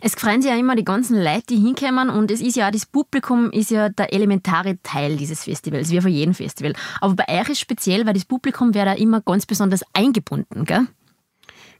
Es 0.00 0.14
freuen 0.14 0.42
sich 0.42 0.50
ja 0.50 0.56
immer 0.56 0.76
die 0.76 0.84
ganzen 0.84 1.22
Leute, 1.22 1.46
die 1.50 1.56
hinkommen 1.56 2.10
und 2.10 2.30
es 2.30 2.42
ist 2.42 2.56
ja 2.56 2.70
das 2.70 2.84
Publikum 2.84 3.50
ist 3.50 3.70
ja 3.70 3.88
der 3.88 4.12
elementare 4.12 4.78
Teil 4.82 5.16
dieses 5.16 5.44
Festivals, 5.44 5.90
wie 5.90 6.00
für 6.00 6.10
jeden 6.10 6.34
Festival. 6.34 6.74
Aber 7.00 7.14
bei 7.14 7.40
euch 7.40 7.48
ist 7.48 7.60
speziell, 7.60 8.04
weil 8.06 8.12
das 8.12 8.26
Publikum 8.26 8.74
wäre 8.74 8.86
da 8.86 8.92
immer 8.92 9.22
ganz 9.22 9.46
besonders 9.46 9.80
eingebunden, 9.94 10.64
gell? 10.64 10.86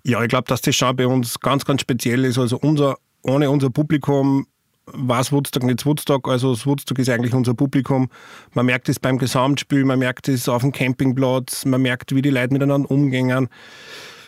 Ja, 0.06 0.22
ich 0.22 0.28
glaube, 0.28 0.44
dass 0.46 0.60
das 0.60 0.76
schon 0.76 0.94
bei 0.94 1.04
uns 1.04 1.40
ganz, 1.40 1.64
ganz 1.64 1.80
speziell 1.80 2.24
ist. 2.24 2.38
Also 2.38 2.58
unser, 2.58 2.96
ohne 3.22 3.50
unser 3.50 3.70
Publikum 3.70 4.46
war 4.86 5.20
es 5.20 5.32
Woodstock 5.32 5.64
nicht 5.64 5.84
Woodstock. 5.84 6.28
Also 6.28 6.54
das 6.54 6.64
Woodstock 6.64 7.00
ist 7.00 7.08
eigentlich 7.08 7.34
unser 7.34 7.54
Publikum. 7.54 8.08
Man 8.54 8.66
merkt 8.66 8.88
es 8.88 9.00
beim 9.00 9.18
Gesamtspiel, 9.18 9.84
man 9.84 9.98
merkt 9.98 10.28
es 10.28 10.48
auf 10.48 10.62
dem 10.62 10.70
Campingplatz, 10.70 11.64
man 11.64 11.82
merkt, 11.82 12.14
wie 12.14 12.22
die 12.22 12.30
Leute 12.30 12.52
miteinander 12.52 12.88
umgehen. 12.88 13.48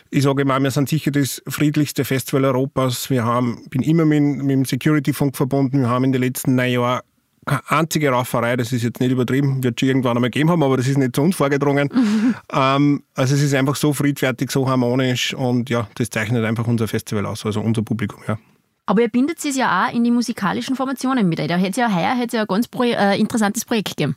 Ich 0.09 0.23
sage 0.23 0.41
immer, 0.41 0.59
wir 0.59 0.69
sind 0.71 0.89
sicher 0.89 1.11
das 1.11 1.41
friedlichste 1.47 2.03
Festival 2.03 2.43
Europas. 2.43 3.09
Wir 3.09 3.23
haben, 3.23 3.65
bin 3.69 3.81
immer 3.81 4.03
mit, 4.03 4.21
mit 4.21 4.49
dem 4.49 4.65
Security-Funk 4.65 5.37
verbunden. 5.37 5.79
Wir 5.79 5.89
haben 5.89 6.03
in 6.03 6.11
den 6.11 6.23
letzten 6.23 6.55
neun 6.55 6.71
Jahren 6.71 7.01
einzige 7.67 8.09
Rauferei, 8.09 8.55
das 8.55 8.71
ist 8.71 8.83
jetzt 8.83 8.99
nicht 8.99 9.11
übertrieben, 9.11 9.63
wird 9.63 9.79
schon 9.79 9.89
irgendwann 9.89 10.17
einmal 10.17 10.29
gegeben 10.29 10.49
haben, 10.49 10.63
aber 10.63 10.77
das 10.77 10.87
ist 10.87 10.97
nicht 10.97 11.15
zu 11.15 11.21
uns 11.21 11.35
vorgedrungen. 11.35 11.89
Mhm. 11.99 12.35
Ähm, 12.51 13.03
also 13.13 13.35
es 13.35 13.41
ist 13.41 13.53
einfach 13.53 13.75
so 13.75 13.93
friedfertig, 13.93 14.51
so 14.51 14.69
harmonisch 14.69 15.33
und 15.33 15.69
ja, 15.69 15.87
das 15.95 16.09
zeichnet 16.09 16.45
einfach 16.45 16.65
unser 16.65 16.87
Festival 16.87 17.25
aus, 17.25 17.45
also 17.45 17.59
unser 17.59 17.81
Publikum, 17.81 18.21
ja. 18.27 18.37
Aber 18.85 19.01
ihr 19.01 19.09
bindet 19.09 19.43
es 19.43 19.55
ja 19.55 19.85
auch 19.85 19.93
in 19.93 20.03
die 20.03 20.11
musikalischen 20.11 20.75
Formationen 20.75 21.27
mit. 21.27 21.39
Da 21.39 21.57
hätte 21.57 21.81
ja 21.81 21.93
heuer 21.93 22.15
hätte 22.15 22.37
ja 22.37 22.43
ein 22.43 22.47
ganz 22.47 22.67
Pro 22.67 22.83
äh, 22.83 23.19
interessantes 23.19 23.65
Projekt 23.65 23.89
gegeben. 23.89 24.15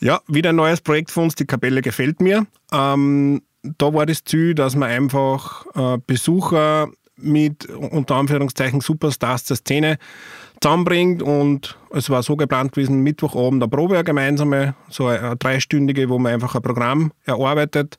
Ja, 0.00 0.20
wieder 0.26 0.50
ein 0.50 0.56
neues 0.56 0.80
Projekt 0.80 1.10
für 1.10 1.20
uns, 1.20 1.34
die 1.34 1.46
Kapelle 1.46 1.80
gefällt 1.80 2.20
mir. 2.20 2.46
Ähm, 2.72 3.42
da 3.62 3.94
war 3.94 4.04
das 4.04 4.24
Ziel, 4.24 4.54
dass 4.54 4.76
man 4.76 4.90
einfach 4.90 5.64
äh, 5.74 5.98
Besucher 6.06 6.88
mit 7.16 7.66
unter 7.66 8.16
Anführungszeichen 8.16 8.80
Superstars 8.80 9.44
der 9.44 9.56
Szene 9.56 9.98
zusammenbringt 10.60 11.22
und 11.22 11.76
es 11.90 12.10
war 12.10 12.22
so 12.22 12.36
geplant 12.36 12.72
gewesen, 12.72 13.00
Mittwochabend 13.00 13.62
eine 13.62 13.70
Probe, 13.70 13.94
eine 13.94 14.04
gemeinsame, 14.04 14.74
so 14.88 15.06
eine 15.06 15.36
dreistündige, 15.36 16.08
wo 16.08 16.18
man 16.18 16.32
einfach 16.32 16.54
ein 16.54 16.62
Programm 16.62 17.12
erarbeitet. 17.24 17.96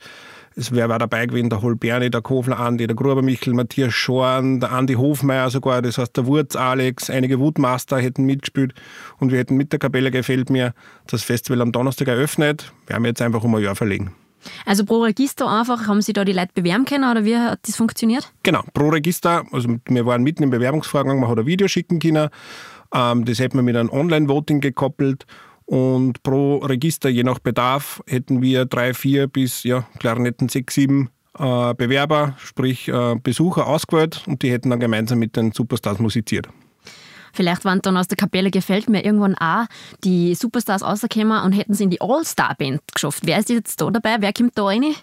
Es 0.57 0.71
wäre 0.71 0.97
dabei 0.97 1.25
gewesen 1.25 1.49
der 1.49 1.61
Holberni, 1.61 2.09
der 2.09 2.21
Kofler 2.21 2.59
Andi, 2.59 2.87
der 2.87 2.95
Gruber 2.95 3.21
Michel, 3.21 3.53
Matthias 3.53 3.93
Schorn, 3.93 4.61
der 4.61 4.71
Andi 4.71 4.93
Hofmeier 4.93 5.49
sogar, 5.49 5.81
das 5.81 5.97
heißt 5.97 6.15
der 6.15 6.25
Wurz 6.27 6.55
Alex, 6.55 7.09
einige 7.09 7.39
Woodmaster 7.39 7.99
hätten 7.99 8.23
mitgespielt 8.23 8.73
und 9.19 9.31
wir 9.31 9.39
hätten 9.39 9.57
mit 9.57 9.73
der 9.73 9.79
Kapelle 9.79 10.11
gefällt 10.11 10.49
mir 10.49 10.73
das 11.07 11.23
Festival 11.23 11.61
am 11.61 11.73
Donnerstag 11.73 12.07
eröffnet. 12.07 12.71
Wir 12.87 12.95
haben 12.95 13.05
jetzt 13.05 13.21
einfach 13.21 13.43
um 13.43 13.53
ein 13.55 13.63
Jahr 13.63 13.75
verlegen. 13.75 14.13
Also 14.65 14.85
pro 14.85 15.03
Register 15.03 15.47
einfach, 15.47 15.87
haben 15.87 16.01
Sie 16.01 16.13
da 16.13 16.25
die 16.25 16.33
Leute 16.33 16.51
bewerben 16.53 16.85
können 16.85 17.09
oder 17.09 17.25
wie 17.25 17.35
hat 17.37 17.59
das 17.67 17.75
funktioniert? 17.75 18.31
Genau, 18.43 18.61
pro 18.73 18.89
Register, 18.89 19.43
also 19.51 19.69
wir 19.87 20.05
waren 20.05 20.23
mitten 20.23 20.43
im 20.43 20.49
Bewerbungsvorgang, 20.49 21.19
man 21.19 21.29
hat 21.29 21.39
ein 21.39 21.45
Video 21.45 21.67
schicken 21.67 21.99
können, 21.99 22.29
ähm, 22.93 23.25
das 23.25 23.39
hätten 23.39 23.57
wir 23.57 23.63
mit 23.63 23.75
einem 23.75 23.89
Online-Voting 23.89 24.61
gekoppelt 24.61 25.25
und 25.65 26.21
pro 26.23 26.57
Register, 26.57 27.09
je 27.09 27.23
nach 27.23 27.39
Bedarf, 27.39 28.01
hätten 28.07 28.41
wir 28.41 28.65
drei, 28.65 28.93
vier 28.93 29.27
bis, 29.27 29.63
ja, 29.63 29.87
Klarinetten 29.99 30.49
sechs, 30.49 30.75
sieben 30.75 31.09
äh, 31.37 31.73
Bewerber, 31.73 32.35
sprich 32.37 32.87
äh, 32.87 33.15
Besucher 33.21 33.67
ausgewählt 33.67 34.23
und 34.27 34.43
die 34.43 34.51
hätten 34.51 34.69
dann 34.69 34.79
gemeinsam 34.79 35.19
mit 35.19 35.35
den 35.35 35.51
Superstars 35.51 35.99
musiziert. 35.99 36.47
Vielleicht 37.35 37.65
waren 37.65 37.81
dann 37.81 37.97
aus 37.97 38.07
der 38.07 38.17
Kapelle 38.17 38.49
gefällt 38.49 38.89
mir 38.89 39.03
irgendwann 39.03 39.35
auch 39.35 39.65
die 40.03 40.35
Superstars 40.35 40.83
rausgekommen 40.83 41.43
und 41.43 41.51
hätten 41.51 41.73
sie 41.73 41.83
in 41.83 41.89
die 41.89 42.01
All-Star-Band 42.01 42.81
geschafft. 42.93 43.23
Wer 43.25 43.39
ist 43.39 43.49
jetzt 43.49 43.81
da 43.81 43.89
dabei? 43.89 44.17
Wer 44.19 44.33
kommt 44.33 44.57
da 44.57 44.65
rein? 44.65 44.95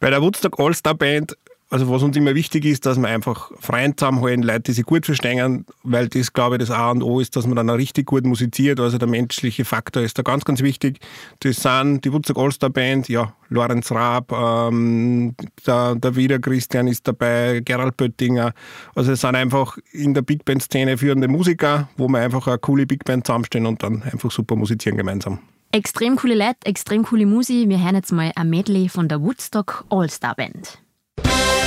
Bei 0.00 0.10
der 0.10 0.20
Woodstock 0.20 0.60
All-Star 0.60 0.94
Band 0.94 1.36
also 1.70 1.90
was 1.90 2.02
uns 2.02 2.16
immer 2.16 2.34
wichtig 2.34 2.64
ist, 2.66 2.86
dass 2.86 2.98
wir 2.98 3.08
einfach 3.08 3.50
Freunde 3.58 3.96
zusammenhalten, 3.96 4.42
Leute, 4.42 4.60
die 4.60 4.72
sich 4.72 4.84
gut 4.84 5.06
verstehen, 5.06 5.64
weil 5.82 6.08
das, 6.08 6.32
glaube 6.32 6.56
ich, 6.56 6.60
das 6.60 6.70
A 6.70 6.90
und 6.90 7.02
O 7.02 7.20
ist, 7.20 7.36
dass 7.36 7.46
man 7.46 7.56
dann 7.56 7.70
auch 7.70 7.76
richtig 7.76 8.06
gut 8.06 8.24
musiziert. 8.24 8.78
Also 8.80 8.98
der 8.98 9.08
menschliche 9.08 9.64
Faktor 9.64 10.02
ist 10.02 10.18
da 10.18 10.22
ganz, 10.22 10.44
ganz 10.44 10.62
wichtig. 10.62 11.00
Das 11.40 11.56
sind 11.56 12.04
die 12.04 12.12
Wutzig 12.12 12.36
Allstar 12.36 12.70
Band, 12.70 13.08
ja, 13.08 13.34
Lorenz 13.48 13.90
Raab, 13.90 14.30
ähm, 14.32 15.34
der, 15.66 15.94
der 15.96 16.16
Wieder 16.16 16.38
Christian 16.38 16.86
ist 16.86 17.08
dabei, 17.08 17.60
Gerald 17.64 17.96
Böttinger. 17.96 18.52
Also 18.94 19.12
es 19.12 19.22
sind 19.22 19.34
einfach 19.34 19.78
in 19.92 20.14
der 20.14 20.22
Big 20.22 20.44
Band-Szene 20.44 20.98
führende 20.98 21.28
Musiker, 21.28 21.88
wo 21.96 22.08
wir 22.08 22.20
einfach 22.20 22.46
eine 22.46 22.58
coole 22.58 22.86
Big 22.86 23.04
Band 23.04 23.26
zusammenstellen 23.26 23.66
und 23.66 23.82
dann 23.82 24.02
einfach 24.02 24.30
super 24.30 24.54
musizieren 24.54 24.98
gemeinsam. 24.98 25.38
Extrem 25.72 26.14
coole 26.14 26.36
Leute, 26.36 26.66
extrem 26.66 27.02
coole 27.02 27.26
Musik. 27.26 27.68
Wir 27.68 27.82
hören 27.82 27.96
jetzt 27.96 28.12
mal 28.12 28.30
ein 28.36 28.48
Medley 28.48 28.88
von 28.88 29.08
der 29.08 29.20
Woodstock 29.20 29.84
All-Star 29.88 30.36
Band. 30.36 30.83
Bye. 31.22 31.63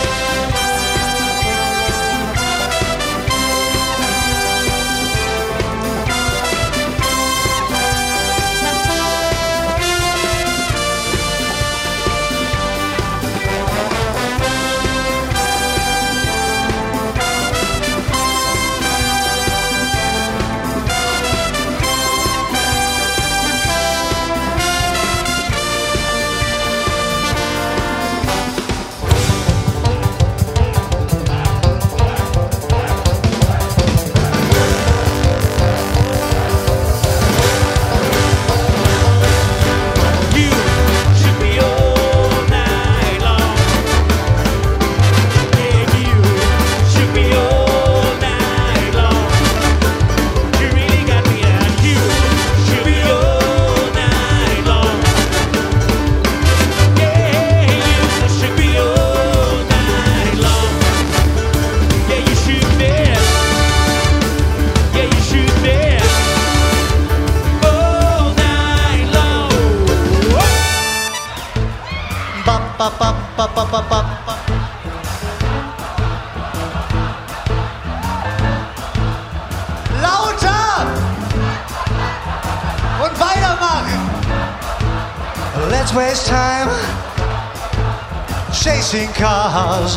Chasing 88.97 89.13
cars 89.13 89.95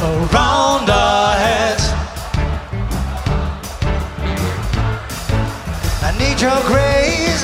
around 0.00 0.88
our 0.90 1.34
heads. 1.34 1.84
I 6.02 6.10
need 6.18 6.40
your 6.40 6.60
grace. 6.70 7.42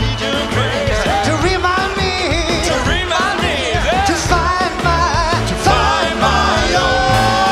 Need 0.00 0.20
your 0.20 0.42
grace. 0.56 1.02
To 1.28 1.32
remind 1.44 1.92
me. 2.00 2.14
To 2.70 2.76
remind 2.88 3.36
me. 3.44 3.56
To 4.08 4.14
find 4.32 4.74
my. 4.80 5.02
To 5.50 5.54
find 5.68 6.14
my 6.24 6.60
own. 6.84 7.44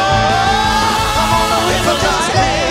Come 1.17 1.33
on, 1.41 1.51
if 1.77 1.87
I 1.89 1.97
just 2.07 2.29
lay. 2.39 2.63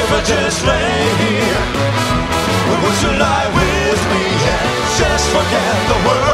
If 0.00 0.10
I 0.12 0.20
just 0.24 0.60
lay 0.70 0.94
here, 1.22 1.62
would 2.82 2.98
you 3.02 3.12
lie 3.18 3.48
with 3.58 4.00
me 4.12 4.24
and 4.54 4.70
just 4.98 5.26
forget 5.30 5.76
the 5.88 5.98
world? 6.08 6.33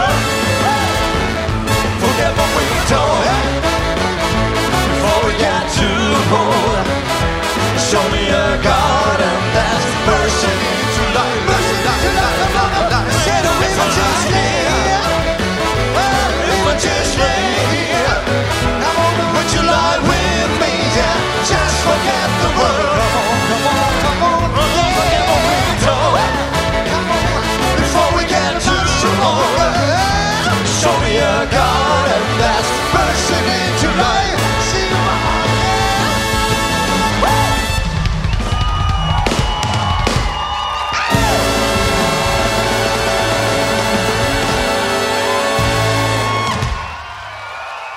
righteous 16.83 17.19
reign. 17.19 17.40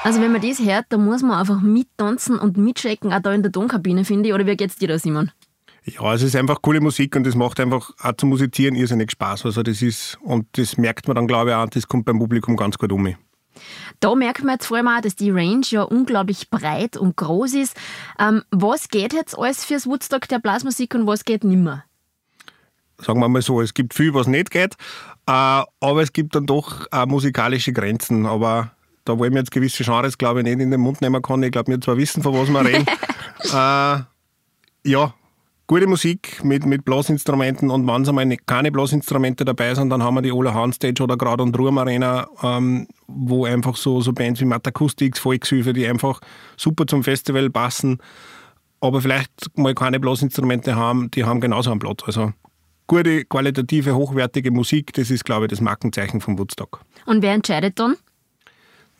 Also 0.03 0.19
wenn 0.19 0.33
man 0.33 0.41
das 0.41 0.59
hört, 0.59 0.87
da 0.89 0.97
muss 0.97 1.21
man 1.21 1.39
einfach 1.39 1.61
mittanzen 1.61 2.37
und 2.37 2.57
mitchecken, 2.57 3.13
auch 3.13 3.21
da 3.21 3.33
in 3.33 3.41
der 3.41 3.53
Tonkabine, 3.53 4.03
finde 4.03 4.27
ich. 4.27 4.35
Oder 4.35 4.45
wie 4.45 4.57
geht's 4.57 4.75
dir 4.75 4.89
da, 4.89 4.99
Simon? 4.99 5.31
Ja, 5.85 6.13
es 6.13 6.21
ist 6.21 6.35
einfach 6.35 6.61
coole 6.61 6.81
Musik 6.81 7.15
und 7.15 7.25
es 7.25 7.35
macht 7.35 7.59
einfach 7.61 7.89
auch 8.01 8.13
zum 8.17 8.29
Musizieren 8.29 8.75
irrsinnig 8.75 9.11
Spaß. 9.11 9.45
Also 9.45 9.63
das 9.63 9.81
ist, 9.81 10.17
und 10.21 10.45
das 10.53 10.77
merkt 10.77 11.07
man 11.07 11.15
dann, 11.15 11.25
glaube 11.25 11.51
ich, 11.51 11.55
auch, 11.55 11.69
das 11.69 11.87
kommt 11.87 12.03
beim 12.03 12.19
Publikum 12.19 12.57
ganz 12.57 12.77
gut 12.77 12.91
um. 12.91 13.15
Da 14.01 14.13
merkt 14.15 14.43
man 14.43 14.55
jetzt 14.55 14.65
vor 14.65 14.75
allem 14.75 14.89
auch, 14.89 14.99
dass 14.99 15.15
die 15.15 15.31
Range 15.31 15.65
ja 15.69 15.83
unglaublich 15.83 16.49
breit 16.49 16.97
und 16.97 17.15
groß 17.15 17.53
ist. 17.53 17.77
Ähm, 18.19 18.43
was 18.51 18.89
geht 18.89 19.13
jetzt 19.13 19.37
alles 19.37 19.63
fürs 19.63 19.85
Woodstock 19.85 20.27
der 20.27 20.39
Blasmusik 20.39 20.95
und 20.95 21.07
was 21.07 21.23
geht 21.23 21.45
nimmer? 21.45 21.85
Sagen 22.97 23.21
wir 23.21 23.29
mal 23.29 23.41
so, 23.41 23.61
es 23.61 23.73
gibt 23.73 23.93
viel, 23.93 24.13
was 24.13 24.27
nicht 24.27 24.51
geht, 24.51 24.75
äh, 25.27 25.63
aber 25.79 26.01
es 26.01 26.11
gibt 26.11 26.35
dann 26.35 26.45
doch 26.45 26.87
auch 26.91 27.05
musikalische 27.05 27.71
Grenzen. 27.71 28.25
Aber 28.25 28.71
da 29.05 29.17
wollen 29.17 29.33
wir 29.33 29.39
jetzt 29.39 29.51
gewisse 29.51 29.83
Genres, 29.83 30.17
glaube 30.17 30.39
ich, 30.39 30.45
nicht 30.45 30.59
in 30.59 30.71
den 30.71 30.79
Mund 30.79 31.01
nehmen 31.01 31.21
können. 31.21 31.43
Ich 31.43 31.51
glaube, 31.51 31.71
wir 31.71 31.81
zwar 31.81 31.97
wissen, 31.97 32.23
von 32.23 32.33
was 32.33 32.49
wir 32.49 32.65
reden. 32.65 32.85
äh, 33.53 34.89
ja, 34.89 35.13
gute 35.67 35.87
Musik 35.87 36.43
mit, 36.43 36.65
mit 36.65 36.85
Blasinstrumenten 36.85 37.69
und 37.69 37.87
wenn 37.87 38.01
es 38.01 38.09
einmal 38.09 38.29
keine 38.45 38.71
Blasinstrumente 38.71 39.45
dabei 39.45 39.73
sind, 39.75 39.89
dann 39.89 40.03
haben 40.03 40.15
wir 40.15 40.21
die 40.21 40.31
Ola 40.31 40.53
Hahn 40.53 40.73
Stage 40.73 41.03
oder 41.03 41.17
Grad 41.17 41.41
und 41.41 41.57
Ruhm 41.57 41.77
Arena, 41.77 42.27
ähm, 42.41 42.87
wo 43.07 43.45
einfach 43.45 43.75
so, 43.75 44.01
so 44.01 44.13
Bands 44.13 44.41
wie 44.41 44.45
Matakustics, 44.45 45.19
Volkshilfe, 45.19 45.73
die 45.73 45.87
einfach 45.87 46.19
super 46.57 46.85
zum 46.85 47.03
Festival 47.03 47.49
passen, 47.49 47.99
aber 48.81 49.01
vielleicht 49.01 49.31
mal 49.57 49.73
keine 49.73 49.99
Blasinstrumente 49.99 50.75
haben, 50.75 51.09
die 51.11 51.23
haben 51.23 51.39
genauso 51.39 51.71
einen 51.71 51.79
Platz. 51.79 52.03
Also 52.05 52.33
gute, 52.87 53.23
qualitative, 53.25 53.95
hochwertige 53.95 54.51
Musik, 54.51 54.91
das 54.93 55.09
ist, 55.09 55.23
glaube 55.23 55.45
ich, 55.45 55.49
das 55.49 55.61
Markenzeichen 55.61 56.19
von 56.19 56.37
Woodstock. 56.37 56.81
Und 57.05 57.21
wer 57.21 57.33
entscheidet 57.33 57.79
dann? 57.79 57.95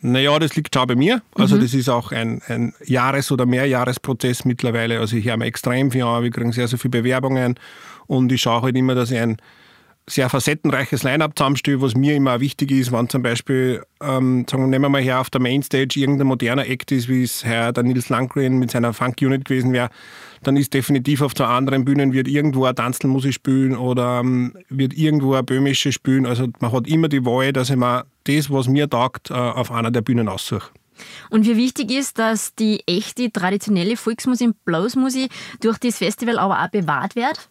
Naja, 0.06 0.38
das 0.38 0.54
liegt 0.54 0.74
schon 0.74 0.86
bei 0.86 0.96
mir. 0.96 1.22
Also 1.34 1.56
das 1.56 1.72
ist 1.72 1.88
auch 1.88 2.12
ein, 2.12 2.42
ein 2.48 2.74
Jahres- 2.84 3.32
oder 3.32 3.46
Mehrjahresprozess 3.46 4.44
mittlerweile. 4.44 5.00
Also 5.00 5.16
ich 5.16 5.24
mir 5.38 5.46
extrem 5.46 5.90
viel 5.90 6.02
an, 6.02 6.22
wir 6.22 6.30
kriegen 6.30 6.52
sehr, 6.52 6.68
sehr 6.68 6.78
viele 6.78 6.90
Bewerbungen 6.90 7.58
und 8.06 8.30
ich 8.30 8.42
schaue 8.42 8.60
halt 8.60 8.76
immer, 8.76 8.94
dass 8.94 9.10
ich 9.10 9.18
ein 9.18 9.38
sehr 10.06 10.28
facettenreiches 10.28 11.02
Line-Up 11.02 11.32
zusammenstelle, 11.36 11.80
was 11.80 11.94
mir 11.94 12.14
immer 12.14 12.36
auch 12.36 12.40
wichtig 12.40 12.70
ist, 12.70 12.92
wenn 12.92 13.08
zum 13.08 13.22
Beispiel, 13.22 13.82
ähm, 14.02 14.44
sagen 14.48 14.68
nehmen 14.68 14.84
wir 14.84 14.88
mal 14.90 15.02
her, 15.02 15.20
auf 15.20 15.30
der 15.30 15.40
Mainstage 15.40 15.98
irgendein 15.98 16.26
moderner 16.26 16.66
Act 16.66 16.92
ist, 16.92 17.08
wie 17.08 17.22
es 17.22 17.44
Herr 17.44 17.72
der 17.72 17.84
Nils 17.84 18.10
Landgren 18.10 18.58
mit 18.58 18.70
seiner 18.70 18.92
Funk-Unit 18.92 19.44
gewesen 19.46 19.72
wäre, 19.72 19.88
dann 20.42 20.56
ist 20.56 20.74
definitiv 20.74 21.22
auf 21.22 21.34
zwei 21.34 21.46
anderen 21.46 21.84
Bühnen 21.84 22.12
wird 22.12 22.28
irgendwo 22.28 22.66
eine 22.66 22.74
Tanzelmusik 22.74 23.34
spielen 23.34 23.76
oder 23.76 24.20
ähm, 24.20 24.54
wird 24.68 24.92
irgendwo 24.92 25.34
eine 25.34 25.42
böhmische 25.42 25.90
spielen. 25.90 26.26
Also 26.26 26.48
man 26.60 26.72
hat 26.72 26.86
immer 26.86 27.08
die 27.08 27.24
Wahl, 27.24 27.52
dass 27.52 27.70
ich 27.70 27.76
mir 27.76 28.04
das, 28.24 28.50
was 28.50 28.68
mir 28.68 28.88
taugt, 28.88 29.30
äh, 29.30 29.34
auf 29.34 29.72
einer 29.72 29.90
der 29.90 30.02
Bühnen 30.02 30.28
aussuche. 30.28 30.70
Und 31.30 31.46
wie 31.46 31.56
wichtig 31.56 31.90
ist, 31.90 32.18
dass 32.18 32.54
die 32.54 32.82
echte, 32.86 33.32
traditionelle 33.32 33.96
Volksmusik, 33.96 34.50
Bluesmusik 34.64 35.30
durch 35.60 35.78
das 35.78 35.98
Festival 35.98 36.38
aber 36.38 36.62
auch 36.62 36.68
bewahrt 36.68 37.16
wird? 37.16 37.48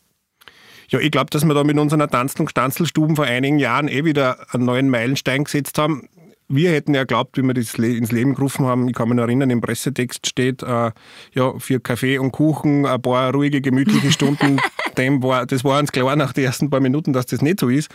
Ja, 0.94 1.00
ich 1.00 1.10
glaube, 1.10 1.32
dass 1.32 1.44
wir 1.44 1.56
da 1.56 1.64
mit 1.64 1.76
unseren 1.80 2.02
und 2.02 2.50
Stanzelstuben 2.52 3.16
vor 3.16 3.26
einigen 3.26 3.58
Jahren 3.58 3.88
eh 3.88 4.06
wieder 4.06 4.38
einen 4.54 4.66
neuen 4.66 4.90
Meilenstein 4.90 5.44
gesetzt 5.44 5.80
haben. 5.80 6.08
wir 6.48 6.70
hätten 6.70 6.94
ja 6.94 7.02
geglaubt, 7.02 7.36
wie 7.36 7.42
wir 7.42 7.56
das 7.56 7.74
ins 7.74 8.12
Leben 8.12 8.36
gerufen 8.36 8.68
haben, 8.68 8.88
ich 8.88 8.94
kann 8.94 9.10
mich 9.10 9.16
noch 9.16 9.24
erinnern, 9.24 9.50
im 9.50 9.60
Pressetext 9.60 10.28
steht, 10.28 10.62
äh, 10.62 10.92
ja, 11.34 11.58
für 11.58 11.80
Kaffee 11.80 12.20
und 12.20 12.32
Kuchen 12.32 12.86
ein 12.86 13.02
paar 13.02 13.34
ruhige, 13.34 13.60
gemütliche 13.60 14.12
Stunden. 14.12 14.62
Dem 14.98 15.24
war, 15.24 15.48
das 15.48 15.64
war 15.64 15.80
uns 15.80 15.92
klar 15.92 16.16
nach 16.16 16.32
den 16.32 16.44
ersten 16.44 16.70
paar 16.70 16.80
Minuten, 16.80 17.12
dass 17.12 17.26
das 17.26 17.42
nicht 17.42 17.60
so 17.60 17.70
ist. 17.70 17.90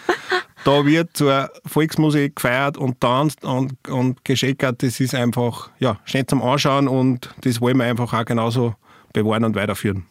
Da 0.64 0.84
wird 0.84 1.16
zur 1.16 1.50
Volksmusik 1.66 2.34
gefeiert 2.34 2.76
und 2.76 3.00
tanzt 3.00 3.44
und, 3.44 3.74
und 3.88 4.24
gescheckert. 4.24 4.82
Das 4.82 4.98
ist 4.98 5.14
einfach 5.14 5.70
ja, 5.78 6.00
schön 6.04 6.26
zum 6.26 6.42
Anschauen 6.42 6.88
und 6.88 7.32
das 7.42 7.60
wollen 7.60 7.76
wir 7.76 7.84
einfach 7.84 8.12
auch 8.12 8.24
genauso 8.24 8.74
bewahren 9.12 9.44
und 9.44 9.54
weiterführen. 9.54 10.04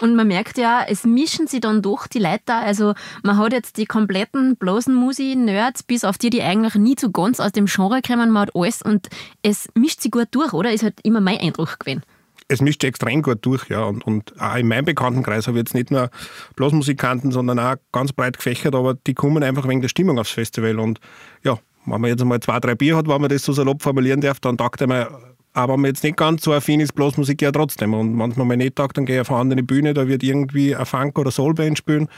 Und 0.00 0.16
man 0.16 0.28
merkt 0.28 0.58
ja, 0.58 0.84
es 0.86 1.04
mischen 1.04 1.46
sich 1.46 1.60
dann 1.60 1.82
doch 1.82 2.06
die 2.06 2.18
Leute 2.18 2.42
da. 2.46 2.60
Also 2.60 2.94
man 3.22 3.36
hat 3.38 3.52
jetzt 3.52 3.76
die 3.76 3.86
kompletten 3.86 4.56
Blasenmusi-Nerds, 4.56 5.82
bis 5.84 6.04
auf 6.04 6.18
die, 6.18 6.30
die 6.30 6.42
eigentlich 6.42 6.74
nie 6.74 6.96
zu 6.96 7.10
ganz 7.10 7.40
aus 7.40 7.52
dem 7.52 7.66
Genre 7.66 8.00
kommen, 8.02 8.30
man 8.30 8.42
hat 8.42 8.54
alles 8.54 8.82
und 8.82 9.08
es 9.42 9.68
mischt 9.74 10.00
sich 10.00 10.10
gut 10.10 10.28
durch, 10.32 10.52
oder? 10.52 10.72
Ist 10.72 10.82
halt 10.82 11.00
immer 11.02 11.20
mein 11.20 11.38
Eindruck 11.38 11.78
gewesen. 11.78 12.02
Es 12.48 12.60
mischt 12.60 12.84
extrem 12.84 13.22
gut 13.22 13.38
durch, 13.46 13.68
ja. 13.70 13.84
Und, 13.84 14.06
und 14.06 14.38
auch 14.38 14.56
in 14.56 14.68
meinem 14.68 14.84
Bekanntenkreis 14.84 15.46
habe 15.46 15.58
ich 15.58 15.62
jetzt 15.62 15.74
nicht 15.74 15.90
nur 15.90 16.10
Blasmusikanten, 16.56 17.32
sondern 17.32 17.58
auch 17.58 17.76
ganz 17.92 18.12
breit 18.12 18.36
gefächert, 18.36 18.74
aber 18.74 18.94
die 18.94 19.14
kommen 19.14 19.42
einfach 19.42 19.66
wegen 19.66 19.80
der 19.80 19.88
Stimmung 19.88 20.18
aufs 20.18 20.30
Festival. 20.30 20.78
Und 20.78 21.00
ja, 21.42 21.58
wenn 21.86 22.00
man 22.00 22.10
jetzt 22.10 22.20
einmal 22.20 22.40
zwei, 22.40 22.60
drei 22.60 22.74
Bier 22.74 22.96
hat, 22.96 23.08
wenn 23.08 23.20
man 23.20 23.30
das 23.30 23.44
so 23.44 23.52
salopp 23.52 23.82
formulieren 23.82 24.20
darf, 24.20 24.40
dann 24.40 24.58
taugt 24.58 24.86
man 24.86 25.06
aber 25.54 25.74
wenn 25.74 25.80
man 25.80 25.90
jetzt 25.90 26.02
nicht 26.02 26.16
ganz 26.16 26.42
so 26.42 26.52
affin 26.52 26.80
ist, 26.80 26.94
Blasmusik 26.94 27.40
ja 27.40 27.52
trotzdem. 27.52 27.94
Und 27.94 28.12
manchmal, 28.12 28.48
wenn 28.48 28.60
ich 28.60 28.66
nicht 28.66 28.76
tag, 28.76 28.92
dann 28.94 29.06
gehe 29.06 29.16
ich 29.16 29.20
auf 29.20 29.30
eine 29.30 29.40
andere 29.40 29.62
Bühne, 29.62 29.94
da 29.94 30.08
wird 30.08 30.22
irgendwie 30.22 30.74
ein 30.74 30.84
Funk- 30.84 31.18
oder 31.18 31.30
Soulband 31.30 31.78
spielen. 31.78 32.08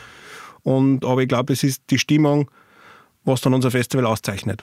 Und, 0.63 1.05
aber 1.05 1.23
ich 1.23 1.29
glaube, 1.29 1.53
es 1.53 1.63
ist 1.63 1.83
die 1.91 1.99
Stimmung, 1.99 2.51
was 3.25 3.43
dann 3.43 3.55
unser 3.55 3.71
Festival 3.71 4.07
auszeichnet. 4.07 4.63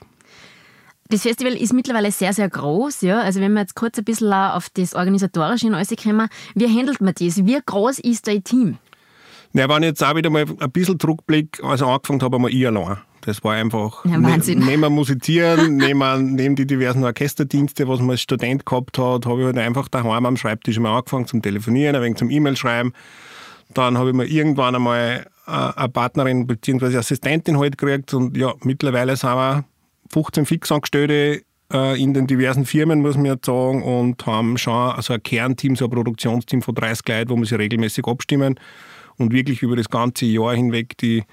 Das 1.08 1.22
Festival 1.22 1.52
ist 1.52 1.72
mittlerweile 1.72 2.10
sehr, 2.10 2.32
sehr 2.32 2.48
groß. 2.48 3.02
Ja? 3.02 3.20
Also 3.20 3.40
wenn 3.40 3.52
wir 3.52 3.60
jetzt 3.60 3.76
kurz 3.76 3.98
ein 3.98 4.04
bisschen 4.04 4.32
auf 4.32 4.68
das 4.70 4.94
Organisatorische 4.94 5.66
in 5.68 5.74
alles 5.74 5.94
kommen, 6.02 6.28
wie 6.54 6.66
handelt 6.66 7.00
man 7.00 7.14
das? 7.14 7.44
Wie 7.44 7.58
groß 7.64 8.00
ist 8.00 8.26
dein 8.26 8.42
Team? 8.42 8.78
Ja, 9.56 9.68
wenn 9.68 9.84
ich 9.84 9.90
jetzt 9.90 10.02
auch 10.02 10.16
wieder 10.16 10.30
mal 10.30 10.44
ein 10.58 10.72
bisschen 10.72 10.98
zurückblicke, 10.98 11.62
als 11.62 11.80
ich 11.80 11.86
angefangen 11.86 12.20
habe, 12.22 12.38
wir 12.40 12.48
ich 12.48 12.66
allein. 12.66 12.98
Das 13.20 13.42
war 13.44 13.54
einfach 13.54 14.04
ja, 14.04 14.20
Wahnsinn. 14.20 14.58
Ne, 14.58 14.76
neben 14.76 14.92
Musizieren, 14.92 15.76
neben, 15.78 16.34
neben 16.34 16.56
die 16.56 16.66
diversen 16.66 17.04
Orchesterdienste, 17.04 17.86
was 17.88 18.00
man 18.00 18.10
als 18.10 18.22
Student 18.22 18.66
gehabt 18.66 18.98
hat, 18.98 19.26
habe 19.26 19.40
ich 19.40 19.46
halt 19.46 19.58
einfach 19.58 19.88
daheim 19.88 20.26
am 20.26 20.36
Schreibtisch 20.36 20.78
mal 20.80 20.96
angefangen 20.96 21.28
zum 21.28 21.40
Telefonieren, 21.40 21.94
ein 21.94 22.02
wenig 22.02 22.18
zum 22.18 22.30
E-Mail 22.30 22.56
schreiben. 22.56 22.92
Dann 23.72 23.96
habe 23.96 24.10
ich 24.10 24.16
mir 24.16 24.26
irgendwann 24.26 24.74
einmal 24.74 25.26
äh, 25.46 25.50
eine 25.50 25.88
Partnerin 25.88 26.48
bzw. 26.48 26.96
Assistentin 26.96 27.58
halt 27.58 27.78
gekriegt 27.78 28.12
und 28.12 28.36
ja, 28.36 28.52
mittlerweile 28.64 29.16
sind 29.16 29.30
wir 29.30 29.64
15 30.12 30.46
Fixangestellte 30.46 31.42
äh, 31.72 32.02
in 32.02 32.12
den 32.12 32.26
diversen 32.26 32.66
Firmen, 32.66 33.02
muss 33.02 33.14
man 33.14 33.26
jetzt 33.26 33.46
sagen, 33.46 33.84
und 33.84 34.26
haben 34.26 34.58
schon 34.58 34.74
also 34.74 35.14
ein 35.14 35.22
Kernteam, 35.22 35.76
so 35.76 35.84
ein 35.84 35.92
Produktionsteam 35.92 36.60
von 36.60 36.74
30 36.74 37.08
Leuten, 37.08 37.30
wo 37.30 37.36
wir 37.36 37.46
sich 37.46 37.58
regelmäßig 37.58 38.04
abstimmen 38.06 38.58
und 39.18 39.32
wirklich 39.32 39.62
über 39.62 39.76
das 39.76 39.88
ganze 39.88 40.26
Jahr 40.26 40.54
hinweg 40.54 40.96
die 40.98 41.24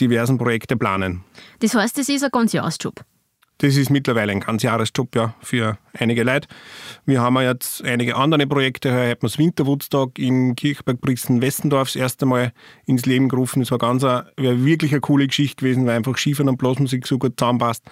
diversen 0.00 0.38
Projekte 0.38 0.76
planen. 0.76 1.24
Das 1.60 1.74
heißt, 1.74 1.98
das 1.98 2.08
ist 2.08 2.24
ein 2.24 2.30
ganz 2.30 2.52
Jahresjob? 2.52 3.04
Das 3.58 3.76
ist 3.76 3.90
mittlerweile 3.90 4.32
ein 4.32 4.40
ganz 4.40 4.64
Jahresjob 4.64 5.14
ja, 5.14 5.34
für 5.40 5.78
einige 5.96 6.24
Leute. 6.24 6.48
Wir 7.06 7.20
haben 7.20 7.38
jetzt 7.38 7.84
einige 7.84 8.16
andere 8.16 8.44
Projekte. 8.48 8.92
Heuer 8.92 9.10
hat 9.12 9.22
man 9.22 9.28
das 9.28 9.38
Winterwoodstock 9.38 10.18
in 10.18 10.56
Kirchberg, 10.56 11.00
Brixen, 11.00 11.40
Westendorf 11.40 11.88
das 11.88 11.96
erste 11.96 12.26
Mal 12.26 12.52
ins 12.86 13.06
Leben 13.06 13.28
gerufen. 13.28 13.60
Das 13.60 13.70
war 13.70 13.78
ganz 13.78 14.02
eine, 14.02 14.26
wirklich 14.36 14.90
eine 14.90 15.00
coole 15.00 15.28
Geschichte 15.28 15.64
gewesen, 15.64 15.86
weil 15.86 15.96
einfach 15.96 16.16
Skifahren 16.16 16.48
und 16.48 16.56
Blasmusik 16.56 17.06
so 17.06 17.18
gut 17.18 17.38
zusammenpasst. 17.38 17.84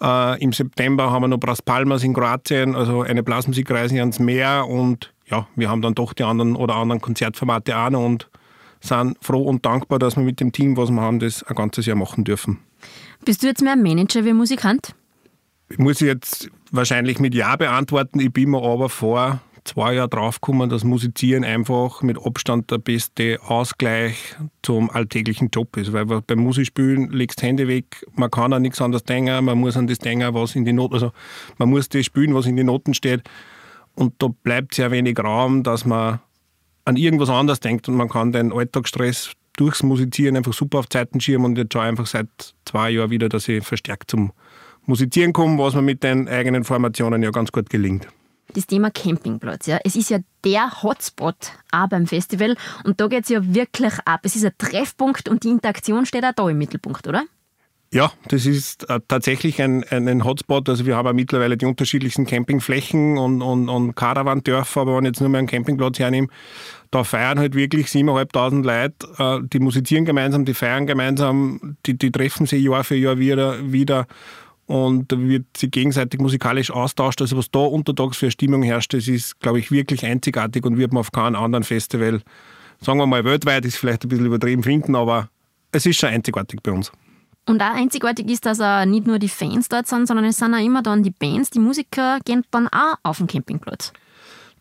Äh, 0.00 0.40
Im 0.40 0.52
September 0.52 1.10
haben 1.10 1.24
wir 1.24 1.28
noch 1.28 1.40
Bras 1.40 1.60
Palmas 1.60 2.04
in 2.04 2.14
Kroatien, 2.14 2.76
also 2.76 3.02
eine 3.02 3.24
Blasmusikreise 3.24 3.98
ans 3.98 4.20
Meer 4.20 4.68
und 4.68 5.12
ja, 5.26 5.48
wir 5.56 5.68
haben 5.68 5.82
dann 5.82 5.94
doch 5.94 6.12
die 6.12 6.22
anderen 6.22 6.56
oder 6.56 6.76
anderen 6.76 7.00
Konzertformate 7.00 7.76
auch 7.76 7.90
noch 7.90 8.04
und 8.04 8.30
sind 8.80 9.16
froh 9.20 9.42
und 9.42 9.64
dankbar, 9.64 9.98
dass 9.98 10.16
wir 10.16 10.22
mit 10.22 10.40
dem 10.40 10.52
Team, 10.52 10.76
was 10.76 10.90
wir 10.90 11.00
haben, 11.00 11.20
das 11.20 11.42
ein 11.42 11.54
ganzes 11.54 11.86
Jahr 11.86 11.96
machen 11.96 12.24
dürfen. 12.24 12.58
Bist 13.24 13.42
du 13.42 13.46
jetzt 13.46 13.62
mehr 13.62 13.76
Manager 13.76 14.24
wie 14.24 14.32
Musikant? 14.32 14.94
Ich 15.68 15.78
muss 15.78 16.00
jetzt 16.00 16.50
wahrscheinlich 16.72 17.20
mit 17.20 17.34
Ja 17.34 17.56
beantworten. 17.56 18.18
Ich 18.18 18.32
bin 18.32 18.50
mir 18.50 18.62
aber 18.62 18.88
vor 18.88 19.40
zwei 19.64 19.94
Jahren 19.94 20.10
draufgekommen, 20.10 20.70
dass 20.70 20.84
Musizieren 20.84 21.44
einfach 21.44 22.02
mit 22.02 22.18
Abstand 22.24 22.70
der 22.70 22.78
beste 22.78 23.38
Ausgleich 23.42 24.36
zum 24.62 24.90
alltäglichen 24.90 25.50
Job 25.50 25.76
ist. 25.76 25.92
Weil 25.92 26.06
beim 26.06 26.38
Musikspielen 26.38 27.10
legst 27.10 27.42
du 27.42 27.46
Hände 27.46 27.68
weg, 27.68 28.04
man 28.14 28.30
kann 28.30 28.52
an 28.52 28.62
nichts 28.62 28.80
anderes 28.80 29.04
denken, 29.04 29.44
man 29.44 29.58
muss 29.58 29.76
an 29.76 29.86
das 29.86 29.98
denken, 29.98 30.34
was 30.34 30.56
in 30.56 30.64
die 30.64 30.72
Noten, 30.72 30.94
also 30.94 31.12
man 31.58 31.68
muss 31.68 31.88
das 31.88 32.06
spielen, 32.06 32.34
was 32.34 32.46
in 32.46 32.56
den 32.56 32.66
Noten 32.66 32.94
steht. 32.94 33.22
Und 33.94 34.14
da 34.18 34.28
bleibt 34.28 34.74
sehr 34.74 34.90
wenig 34.90 35.18
Raum, 35.18 35.62
dass 35.62 35.84
man 35.84 36.20
an 36.90 36.96
irgendwas 36.96 37.30
anderes 37.30 37.60
denkt 37.60 37.88
und 37.88 37.94
man 37.94 38.08
kann 38.08 38.32
den 38.32 38.52
Alltagsstress 38.52 39.32
durchs 39.56 39.82
Musizieren 39.82 40.36
einfach 40.36 40.52
super 40.52 40.80
auf 40.80 40.88
Zeiten 40.88 41.20
schirmen 41.20 41.46
und 41.46 41.58
jetzt 41.58 41.72
schaue 41.72 41.82
einfach 41.82 42.06
seit 42.06 42.28
zwei 42.64 42.90
Jahren 42.90 43.10
wieder, 43.10 43.28
dass 43.28 43.48
ich 43.48 43.64
verstärkt 43.64 44.10
zum 44.10 44.32
Musizieren 44.86 45.32
komme, 45.32 45.58
was 45.58 45.74
mir 45.74 45.82
mit 45.82 46.02
den 46.02 46.28
eigenen 46.28 46.64
Formationen 46.64 47.22
ja 47.22 47.30
ganz 47.30 47.52
gut 47.52 47.70
gelingt. 47.70 48.08
Das 48.54 48.66
Thema 48.66 48.90
Campingplatz, 48.90 49.66
ja. 49.66 49.78
Es 49.84 49.94
ist 49.94 50.10
ja 50.10 50.18
der 50.44 50.82
Hotspot 50.82 51.52
auch 51.70 51.88
beim 51.88 52.06
Festival 52.06 52.56
und 52.82 53.00
da 53.00 53.06
geht 53.06 53.24
es 53.24 53.28
ja 53.28 53.54
wirklich 53.54 53.92
ab. 54.04 54.20
Es 54.24 54.34
ist 54.34 54.44
ein 54.44 54.52
Treffpunkt 54.58 55.28
und 55.28 55.44
die 55.44 55.50
Interaktion 55.50 56.06
steht 56.06 56.24
auch 56.24 56.32
da 56.34 56.48
im 56.48 56.58
Mittelpunkt, 56.58 57.06
oder? 57.06 57.24
Ja, 57.92 58.12
das 58.28 58.46
ist 58.46 58.88
äh, 58.88 59.00
tatsächlich 59.08 59.60
ein, 59.60 59.82
ein, 59.90 60.24
Hotspot. 60.24 60.68
Also 60.68 60.86
wir 60.86 60.96
haben 60.96 61.16
mittlerweile 61.16 61.56
die 61.56 61.66
unterschiedlichsten 61.66 62.24
Campingflächen 62.24 63.18
und, 63.18 63.42
und, 63.42 63.68
und 63.68 63.96
Caravandörfer, 63.96 64.82
aber 64.82 64.96
wenn 64.96 65.04
ich 65.04 65.08
jetzt 65.08 65.20
nur 65.20 65.28
mehr 65.28 65.40
einen 65.40 65.48
Campingplatz 65.48 65.98
hernehme, 65.98 66.28
da 66.92 67.02
feiern 67.02 67.40
halt 67.40 67.56
wirklich 67.56 67.88
7.500 67.88 68.62
Leute, 68.62 69.08
äh, 69.18 69.48
die 69.48 69.58
musizieren 69.58 70.04
gemeinsam, 70.04 70.44
die 70.44 70.54
feiern 70.54 70.86
gemeinsam, 70.86 71.76
die, 71.84 71.98
die 71.98 72.12
treffen 72.12 72.46
sich 72.46 72.62
Jahr 72.62 72.84
für 72.84 72.94
Jahr 72.94 73.18
wieder, 73.18 73.72
wieder 73.72 74.06
und 74.66 75.10
wird 75.10 75.56
sich 75.56 75.72
gegenseitig 75.72 76.20
musikalisch 76.20 76.70
austauscht. 76.70 77.20
Also 77.20 77.36
was 77.36 77.50
da 77.50 77.58
untertags 77.58 78.18
für 78.18 78.30
Stimmung 78.30 78.62
herrscht, 78.62 78.94
das 78.94 79.08
ist, 79.08 79.40
glaube 79.40 79.58
ich, 79.58 79.72
wirklich 79.72 80.06
einzigartig 80.06 80.64
und 80.64 80.78
wird 80.78 80.92
man 80.92 81.00
auf 81.00 81.10
keinem 81.10 81.34
anderen 81.34 81.64
Festival, 81.64 82.22
sagen 82.80 83.00
wir 83.00 83.06
mal 83.06 83.24
weltweit, 83.24 83.64
ist 83.64 83.78
vielleicht 83.78 84.04
ein 84.04 84.08
bisschen 84.10 84.26
übertrieben 84.26 84.62
finden, 84.62 84.94
aber 84.94 85.28
es 85.72 85.86
ist 85.86 85.98
schon 85.98 86.10
einzigartig 86.10 86.60
bei 86.62 86.70
uns. 86.70 86.92
Und 87.46 87.62
auch 87.62 87.74
einzigartig 87.74 88.28
ist, 88.28 88.46
dass 88.46 88.60
auch 88.60 88.84
nicht 88.84 89.06
nur 89.06 89.18
die 89.18 89.28
Fans 89.28 89.68
dort 89.68 89.86
sind, 89.86 90.06
sondern 90.06 90.26
es 90.26 90.36
sind 90.36 90.54
auch 90.54 90.64
immer 90.64 90.82
dann 90.82 91.02
die 91.02 91.10
Bands, 91.10 91.50
die 91.50 91.58
Musiker 91.58 92.18
gehen 92.24 92.44
dann 92.50 92.68
auch 92.68 92.96
auf 93.02 93.18
den 93.18 93.26
Campingplatz. 93.26 93.92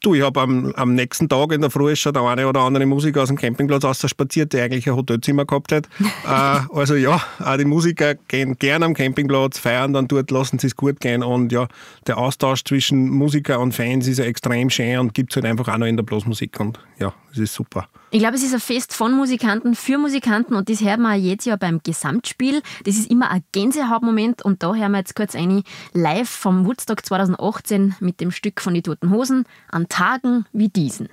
Du, 0.01 0.13
ich 0.13 0.21
habe 0.21 0.39
am, 0.39 0.71
am, 0.75 0.95
nächsten 0.95 1.27
Tag 1.27 1.51
in 1.51 1.59
der 1.59 1.69
Früh 1.69 1.93
schon 1.97 2.13
der 2.13 2.21
eine 2.23 2.47
oder 2.47 2.61
andere 2.61 2.85
Musiker 2.85 3.21
aus 3.21 3.27
dem 3.27 3.37
Campingplatz 3.37 3.83
aus 3.83 4.09
spaziert, 4.09 4.53
der 4.53 4.63
eigentlich 4.63 4.87
ein 4.87 4.95
Hotelzimmer 4.95 5.43
gehabt 5.43 5.73
hat. 5.73 5.89
äh, 6.25 6.73
also 6.73 6.95
ja, 6.95 7.21
auch 7.43 7.57
die 7.57 7.65
Musiker 7.65 8.15
gehen 8.15 8.57
gerne 8.57 8.85
am 8.85 8.93
Campingplatz, 8.93 9.59
feiern 9.59 9.91
dann 9.91 10.07
dort, 10.07 10.31
lassen 10.31 10.57
sie 10.57 10.67
es 10.67 10.77
gut 10.77 11.01
gehen 11.01 11.21
und 11.21 11.51
ja, 11.51 11.67
der 12.07 12.17
Austausch 12.17 12.63
zwischen 12.63 13.09
Musiker 13.09 13.59
und 13.59 13.73
Fans 13.73 14.07
ist 14.07 14.19
ja 14.19 14.25
extrem 14.25 14.69
schön 14.69 14.99
und 14.99 15.13
gibt 15.13 15.33
es 15.33 15.35
halt 15.35 15.45
einfach 15.45 15.67
auch 15.67 15.77
noch 15.77 15.87
in 15.87 15.97
der 15.97 16.03
Blasmusik 16.03 16.57
und 16.61 16.79
ja, 16.97 17.13
es 17.31 17.37
ist 17.37 17.53
super. 17.53 17.87
Ich 18.11 18.19
glaube, 18.19 18.35
es 18.35 18.43
ist 18.43 18.53
ein 18.53 18.59
Fest 18.59 18.93
von 18.93 19.15
Musikanten 19.15 19.75
für 19.75 19.97
Musikanten 19.97 20.55
und 20.55 20.67
das 20.69 20.81
hört 20.81 20.99
man 20.99 21.21
jetzt 21.21 21.45
ja 21.45 21.55
beim 21.55 21.79
Gesamtspiel. 21.83 22.61
Das 22.85 22.95
ist 22.95 23.11
immer 23.11 23.29
ein 23.29 23.43
Gänsehautmoment 23.51 24.41
und 24.41 24.63
da 24.63 24.73
hören 24.73 24.91
wir 24.91 24.99
jetzt 24.99 25.15
kurz 25.15 25.35
eine 25.35 25.63
live 25.93 26.29
vom 26.29 26.65
Woodstock 26.65 27.05
2018 27.05 27.95
mit 27.99 28.19
dem 28.19 28.31
Stück 28.31 28.61
von 28.61 28.73
die 28.73 28.81
Toten 28.81 29.11
Hosen 29.11 29.45
an 29.71 29.89
Tagen 29.89 30.45
wie 30.53 30.69
diesen. 30.69 31.07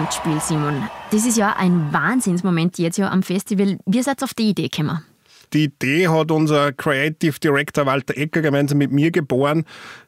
Gesamtspiel, 0.00 0.40
Simon. 0.40 0.88
Das 1.10 1.26
ist 1.26 1.36
ja 1.36 1.56
ein 1.58 1.92
Wahnsinnsmoment 1.92 2.78
jetzt 2.78 2.96
ja 2.96 3.10
am 3.10 3.22
Festival. 3.22 3.76
Wie 3.84 4.02
seid 4.02 4.22
auf 4.22 4.32
die 4.32 4.48
Idee 4.48 4.68
gekommen? 4.68 5.04
Die 5.52 5.64
Idee 5.64 6.08
hat 6.08 6.30
unser 6.30 6.72
Creative 6.72 7.38
Director 7.38 7.84
Walter 7.84 8.16
Ecker 8.16 8.40
gemeinsam 8.40 8.78
mit 8.78 8.92
mir 8.92 9.10
geboren. 9.10 9.66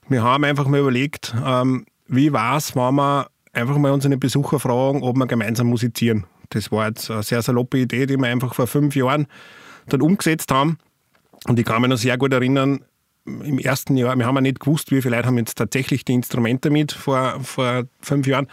Wir 0.08 0.22
haben 0.22 0.44
einfach 0.44 0.66
mal 0.66 0.80
überlegt, 0.80 1.34
ähm, 1.44 1.84
wie 2.06 2.32
war 2.32 2.56
es, 2.56 2.74
wenn 2.74 2.94
wir 2.94 3.28
einfach 3.52 3.76
mal 3.76 3.92
unsere 3.92 4.16
Besucher 4.16 4.58
fragen, 4.58 5.02
ob 5.02 5.14
wir 5.16 5.26
gemeinsam 5.26 5.66
musizieren. 5.66 6.24
Das 6.48 6.72
war 6.72 6.88
jetzt 6.88 7.10
eine 7.10 7.22
sehr 7.22 7.42
saloppe 7.42 7.80
Idee, 7.80 8.06
die 8.06 8.16
wir 8.16 8.28
einfach 8.28 8.54
vor 8.54 8.66
fünf 8.66 8.96
Jahren 8.96 9.26
dann 9.88 10.00
umgesetzt 10.00 10.50
haben. 10.52 10.78
Und 11.48 11.58
ich 11.58 11.66
kann 11.66 11.82
mich 11.82 11.90
noch 11.90 11.98
sehr 11.98 12.16
gut 12.16 12.32
erinnern, 12.32 12.82
im 13.26 13.58
ersten 13.58 13.96
Jahr, 13.98 14.16
wir 14.16 14.26
haben 14.26 14.36
ja 14.36 14.40
nicht 14.40 14.60
gewusst, 14.60 14.90
wie 14.90 15.02
viele 15.02 15.16
Leute 15.16 15.28
haben 15.28 15.38
jetzt 15.38 15.58
tatsächlich 15.58 16.04
die 16.06 16.14
Instrumente 16.14 16.70
mit 16.70 16.92
vor, 16.92 17.38
vor 17.42 17.84
fünf 18.00 18.26
Jahren. 18.26 18.48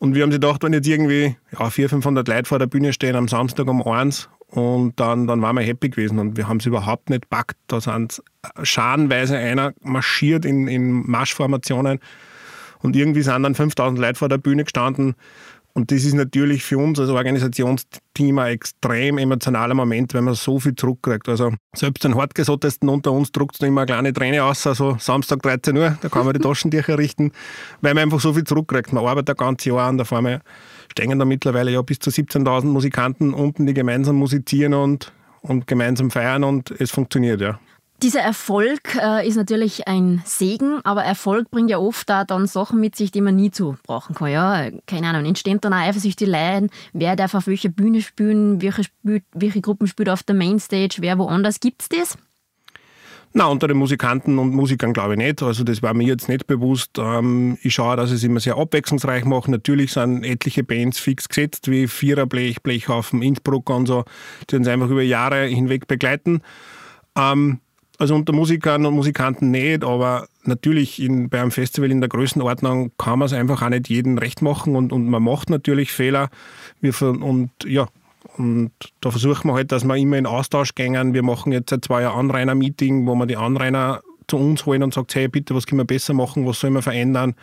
Und 0.00 0.14
wir 0.14 0.22
haben 0.22 0.32
sich 0.32 0.40
gedacht, 0.40 0.62
wenn 0.62 0.72
jetzt 0.72 0.88
irgendwie 0.88 1.36
ja, 1.52 1.68
400, 1.68 1.90
500 1.90 2.28
Leute 2.28 2.48
vor 2.48 2.58
der 2.58 2.66
Bühne 2.66 2.94
stehen 2.94 3.16
am 3.16 3.28
Samstag 3.28 3.68
um 3.68 3.86
eins 3.86 4.30
und 4.46 4.98
dann, 4.98 5.26
dann 5.26 5.42
waren 5.42 5.56
wir 5.56 5.62
happy 5.62 5.90
gewesen 5.90 6.18
und 6.18 6.38
wir 6.38 6.48
haben 6.48 6.56
es 6.56 6.64
überhaupt 6.64 7.10
nicht 7.10 7.28
packt. 7.28 7.58
Da 7.66 7.82
sind 7.82 8.22
schadenweise 8.62 9.36
einer 9.36 9.74
marschiert 9.82 10.46
in, 10.46 10.68
in 10.68 11.06
Marschformationen 11.08 12.00
und 12.78 12.96
irgendwie 12.96 13.20
sind 13.20 13.42
dann 13.42 13.54
5000 13.54 14.00
Leute 14.00 14.18
vor 14.18 14.30
der 14.30 14.38
Bühne 14.38 14.64
gestanden 14.64 15.16
und 15.72 15.90
das 15.92 16.04
ist 16.04 16.14
natürlich 16.14 16.62
für 16.64 16.78
uns 16.78 16.98
als 16.98 17.10
Organisationsteam 17.10 18.38
ein 18.38 18.52
extrem 18.52 19.18
emotionaler 19.18 19.74
Moment, 19.74 20.14
wenn 20.14 20.24
man 20.24 20.34
so 20.34 20.58
viel 20.58 20.74
zurückkriegt. 20.74 21.28
Also 21.28 21.52
selbst 21.74 22.04
den 22.04 22.16
Hartgesottesten 22.16 22.88
unter 22.88 23.12
uns 23.12 23.30
druckt 23.32 23.54
es 23.54 23.66
immer 23.66 23.82
eine 23.82 23.86
kleine 23.86 24.12
Träne 24.12 24.44
aus, 24.44 24.66
also 24.66 24.96
Samstag 24.98 25.42
13 25.42 25.76
Uhr, 25.76 25.96
da 26.00 26.08
kann 26.08 26.24
man 26.24 26.34
die 26.34 26.40
Taschentücher 26.40 26.98
richten, 26.98 27.32
weil 27.80 27.94
man 27.94 28.04
einfach 28.04 28.20
so 28.20 28.32
viel 28.32 28.44
zurückkriegt. 28.44 28.92
Man 28.92 29.06
arbeitet 29.06 29.30
ein 29.30 29.46
ganzes 29.46 29.66
Jahr 29.66 29.88
an, 29.88 30.04
fahren 30.04 30.24
wir 30.24 30.40
stehen 30.90 31.18
da 31.18 31.24
mittlerweile 31.24 31.70
ja 31.70 31.82
bis 31.82 32.00
zu 32.00 32.10
17.000 32.10 32.64
Musikanten 32.66 33.32
unten, 33.32 33.66
die 33.66 33.74
gemeinsam 33.74 34.16
musizieren 34.16 34.74
und, 34.74 35.12
und 35.40 35.66
gemeinsam 35.66 36.10
feiern 36.10 36.44
und 36.44 36.70
es 36.72 36.90
funktioniert, 36.90 37.40
ja. 37.40 37.60
Dieser 38.02 38.20
Erfolg 38.20 38.96
äh, 38.96 39.28
ist 39.28 39.36
natürlich 39.36 39.86
ein 39.86 40.22
Segen, 40.24 40.80
aber 40.84 41.04
Erfolg 41.04 41.50
bringt 41.50 41.68
ja 41.68 41.78
oft 41.78 42.10
auch 42.10 42.24
dann 42.24 42.46
Sachen 42.46 42.80
mit 42.80 42.96
sich, 42.96 43.10
die 43.10 43.20
man 43.20 43.36
nie 43.36 43.50
zu 43.50 43.76
brauchen 43.86 44.14
kann. 44.14 44.30
Ja, 44.30 44.70
keine 44.86 45.08
Ahnung, 45.08 45.26
entstehen 45.26 45.60
dann 45.60 45.74
auch 45.74 45.78
eifersüchtige 45.78 46.30
Leiden, 46.30 46.70
wer 46.94 47.14
darf 47.14 47.34
auf 47.34 47.46
welcher 47.46 47.68
Bühne 47.68 48.00
spielen, 48.00 48.62
welche, 48.62 48.84
spielt, 48.84 49.24
welche 49.34 49.60
Gruppen 49.60 49.86
spielt 49.86 50.08
auf 50.08 50.22
der 50.22 50.34
Mainstage, 50.34 50.96
wer 51.00 51.18
woanders. 51.18 51.60
Gibt 51.60 51.82
es 51.82 51.88
das? 51.90 52.18
Na, 53.34 53.44
unter 53.48 53.68
den 53.68 53.76
Musikanten 53.76 54.38
und 54.38 54.54
Musikern 54.54 54.94
glaube 54.94 55.12
ich 55.12 55.18
nicht. 55.18 55.42
Also 55.42 55.62
das 55.62 55.82
war 55.82 55.92
mir 55.92 56.06
jetzt 56.06 56.30
nicht 56.30 56.46
bewusst. 56.46 56.92
Ähm, 56.98 57.58
ich 57.60 57.74
schaue, 57.74 57.96
dass 57.96 58.08
ich 58.08 58.16
es 58.16 58.24
immer 58.24 58.40
sehr 58.40 58.56
abwechslungsreich 58.56 59.26
mache. 59.26 59.50
Natürlich 59.50 59.92
sind 59.92 60.24
etliche 60.24 60.64
Bands 60.64 60.98
fix 60.98 61.28
gesetzt, 61.28 61.70
wie 61.70 61.86
Viererblech, 61.86 62.62
Blechhaufen, 62.62 63.20
Innsbruck 63.20 63.68
und 63.68 63.86
so, 63.86 64.04
die 64.48 64.56
uns 64.56 64.66
einfach 64.68 64.88
über 64.88 65.02
Jahre 65.02 65.44
hinweg 65.44 65.86
begleiten. 65.86 66.40
Ähm, 67.14 67.60
also 68.00 68.14
unter 68.14 68.32
Musikern 68.32 68.86
und 68.86 68.94
Musikanten 68.94 69.50
nicht, 69.50 69.84
aber 69.84 70.26
natürlich 70.44 71.02
in, 71.02 71.28
bei 71.28 71.40
einem 71.40 71.50
Festival 71.50 71.90
in 71.90 72.00
der 72.00 72.08
Größenordnung 72.08 72.92
kann 72.96 73.18
man 73.18 73.26
es 73.26 73.34
einfach 73.34 73.60
auch 73.60 73.68
nicht 73.68 73.90
jedem 73.90 74.16
recht 74.16 74.40
machen 74.40 74.74
und, 74.74 74.90
und 74.90 75.06
man 75.06 75.22
macht 75.22 75.50
natürlich 75.50 75.92
Fehler. 75.92 76.30
Wir, 76.80 76.94
und 77.02 77.50
ja, 77.66 77.88
und 78.38 78.70
da 79.02 79.10
versuchen 79.10 79.48
wir 79.48 79.54
halt, 79.54 79.70
dass 79.70 79.84
wir 79.84 79.96
immer 79.96 80.16
in 80.16 80.24
Austausch 80.24 80.74
gehen. 80.74 81.12
Wir 81.12 81.22
machen 81.22 81.52
jetzt 81.52 81.68
seit 81.68 81.84
zwei 81.84 82.02
Jahren 82.02 82.30
Anrainer-Meeting, 82.30 83.06
wo 83.06 83.14
wir 83.16 83.26
die 83.26 83.36
Anrainer 83.36 84.00
zu 84.28 84.38
uns 84.38 84.64
holen 84.64 84.82
und 84.82 84.94
sagen, 84.94 85.08
hey, 85.12 85.28
bitte, 85.28 85.54
was 85.54 85.66
können 85.66 85.80
wir 85.80 85.84
besser 85.84 86.14
machen, 86.14 86.46
was 86.46 86.58
sollen 86.58 86.72
wir 86.72 86.82
verändern, 86.82 87.34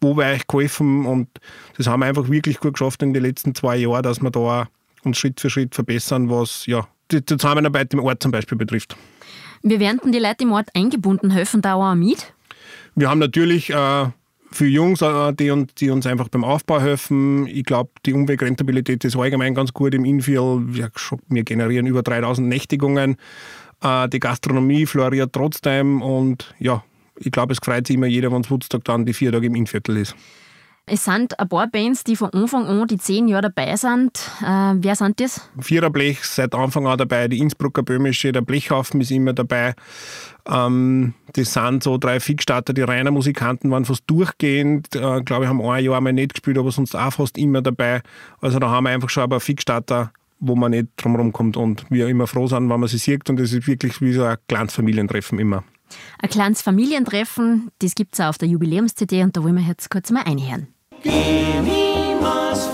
wo 0.00 0.16
wir 0.16 0.26
euch 0.26 0.46
geholfen 0.46 1.06
und 1.06 1.28
das 1.76 1.88
haben 1.88 2.00
wir 2.00 2.06
einfach 2.06 2.28
wirklich 2.28 2.60
gut 2.60 2.74
geschafft 2.74 3.02
in 3.02 3.14
den 3.14 3.22
letzten 3.24 3.52
zwei 3.56 3.78
Jahren, 3.78 4.04
dass 4.04 4.20
wir 4.20 4.30
da 4.30 4.68
uns 5.02 5.18
Schritt 5.18 5.40
für 5.40 5.50
Schritt 5.50 5.74
verbessern, 5.74 6.30
was 6.30 6.66
ja, 6.66 6.86
die 7.10 7.24
Zusammenarbeit 7.24 7.92
im 7.94 8.00
Ort 8.00 8.22
zum 8.22 8.30
Beispiel 8.30 8.58
betrifft. 8.58 8.96
Wie 9.62 9.80
werden 9.80 10.12
die 10.12 10.18
Leute 10.18 10.44
im 10.44 10.52
Ort 10.52 10.68
eingebunden? 10.74 11.30
Helfen 11.30 11.62
da 11.62 11.74
auch 11.74 11.94
mit? 11.94 12.32
Wir 12.94 13.10
haben 13.10 13.18
natürlich 13.18 13.70
äh, 13.70 14.06
viele 14.50 14.70
Jungs, 14.70 15.02
äh, 15.02 15.32
die, 15.32 15.50
uns, 15.50 15.74
die 15.74 15.90
uns 15.90 16.06
einfach 16.06 16.28
beim 16.28 16.44
Aufbau 16.44 16.80
helfen. 16.80 17.46
Ich 17.46 17.64
glaube, 17.64 17.90
die 18.06 18.12
Umwegrentabilität 18.12 19.04
ist 19.04 19.16
allgemein 19.16 19.54
ganz 19.54 19.72
gut 19.72 19.94
im 19.94 20.04
Infield. 20.04 20.74
Wir, 20.74 20.90
wir 21.28 21.44
generieren 21.44 21.86
über 21.86 22.02
3000 22.02 22.48
Nächtigungen. 22.48 23.16
Äh, 23.82 24.08
die 24.08 24.20
Gastronomie 24.20 24.86
floriert 24.86 25.32
trotzdem 25.32 26.02
und 26.02 26.54
ja, 26.58 26.82
ich 27.20 27.32
glaube, 27.32 27.52
es 27.52 27.58
freut 27.62 27.86
sich 27.86 27.96
immer 27.96 28.06
jeder, 28.06 28.30
wenn 28.32 28.42
es 28.42 28.50
Woodstock 28.50 28.84
dann 28.84 29.04
die 29.04 29.12
vier 29.12 29.32
Tage 29.32 29.46
im 29.46 29.54
Innviertel 29.54 29.96
ist. 29.96 30.14
Es 30.90 31.04
sind 31.04 31.38
ein 31.38 31.48
paar 31.48 31.66
Bands, 31.66 32.02
die 32.02 32.16
von 32.16 32.30
Anfang 32.30 32.66
an 32.66 32.86
die 32.86 32.96
zehn 32.96 33.28
Jahre 33.28 33.50
dabei 33.52 33.76
sind. 33.76 34.18
Äh, 34.40 34.74
wer 34.76 34.96
sind 34.96 35.20
das? 35.20 35.48
Viererblech 35.60 36.24
seit 36.24 36.54
Anfang 36.54 36.86
an 36.86 36.96
dabei, 36.96 37.28
die 37.28 37.38
Innsbrucker 37.38 37.82
Böhmische, 37.82 38.32
der 38.32 38.40
Blechhaufen 38.40 39.00
ist 39.02 39.10
immer 39.10 39.34
dabei. 39.34 39.74
Ähm, 40.48 41.12
das 41.34 41.52
sind 41.52 41.82
so 41.82 41.98
drei 41.98 42.20
Fixstarter, 42.20 42.72
die 42.72 42.82
reiner 42.82 43.10
Musikanten 43.10 43.70
waren 43.70 43.84
fast 43.84 44.04
durchgehend. 44.06 44.94
Äh, 44.94 45.22
glaube 45.22 45.44
ich, 45.44 45.48
haben 45.48 45.60
ein 45.60 45.84
Jahr 45.84 46.00
mal 46.00 46.12
nicht 46.12 46.34
gespielt, 46.34 46.56
aber 46.56 46.72
sonst 46.72 46.96
auch 46.96 47.12
fast 47.12 47.36
immer 47.36 47.60
dabei. 47.60 48.00
Also 48.40 48.58
da 48.58 48.70
haben 48.70 48.84
wir 48.84 48.90
einfach 48.90 49.10
schon 49.10 49.24
ein 49.24 49.30
paar 49.30 49.40
Fixstarter, 49.40 50.10
wo 50.40 50.56
man 50.56 50.70
nicht 50.70 50.88
drumherum 50.96 51.32
kommt 51.32 51.58
und 51.58 51.84
wir 51.90 52.08
immer 52.08 52.26
froh 52.26 52.46
sind, 52.46 52.70
wenn 52.70 52.80
man 52.80 52.88
sie 52.88 52.98
sieht 52.98 53.28
und 53.28 53.38
es 53.40 53.52
ist 53.52 53.66
wirklich 53.66 54.00
wie 54.00 54.14
so 54.14 54.24
ein 54.24 54.38
kleines 54.48 54.74
Familientreffen 54.74 55.38
immer. 55.38 55.64
Ein 56.18 56.30
kleines 56.30 56.62
Familientreffen, 56.62 57.70
das 57.80 57.94
gibt 57.94 58.14
es 58.14 58.20
auch 58.20 58.28
auf 58.28 58.38
der 58.38 58.48
Jubiläums-CD 58.48 59.22
und 59.22 59.36
da 59.36 59.42
wollen 59.42 59.56
wir 59.56 59.64
jetzt 59.64 59.90
kurz 59.90 60.10
mal 60.10 60.22
einhören. 60.22 60.68
Give 61.02 61.62
me 61.62 62.16
más 62.20 62.66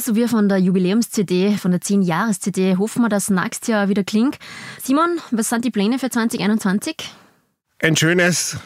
So 0.00 0.16
wie 0.16 0.26
von 0.26 0.48
der 0.48 0.58
Jubiläums-CD, 0.58 1.56
von 1.58 1.70
der 1.70 1.80
10-Jahres-CD, 1.80 2.76
hoffen 2.76 3.02
wir, 3.02 3.08
dass 3.08 3.30
nächstes 3.30 3.68
Jahr 3.68 3.88
wieder 3.88 4.04
klingt. 4.04 4.38
Simon, 4.82 5.18
was 5.30 5.48
sind 5.48 5.64
die 5.64 5.70
Pläne 5.70 5.98
für 5.98 6.08
2021? 6.08 6.96
Ein 7.80 7.96
schönes 7.96 8.58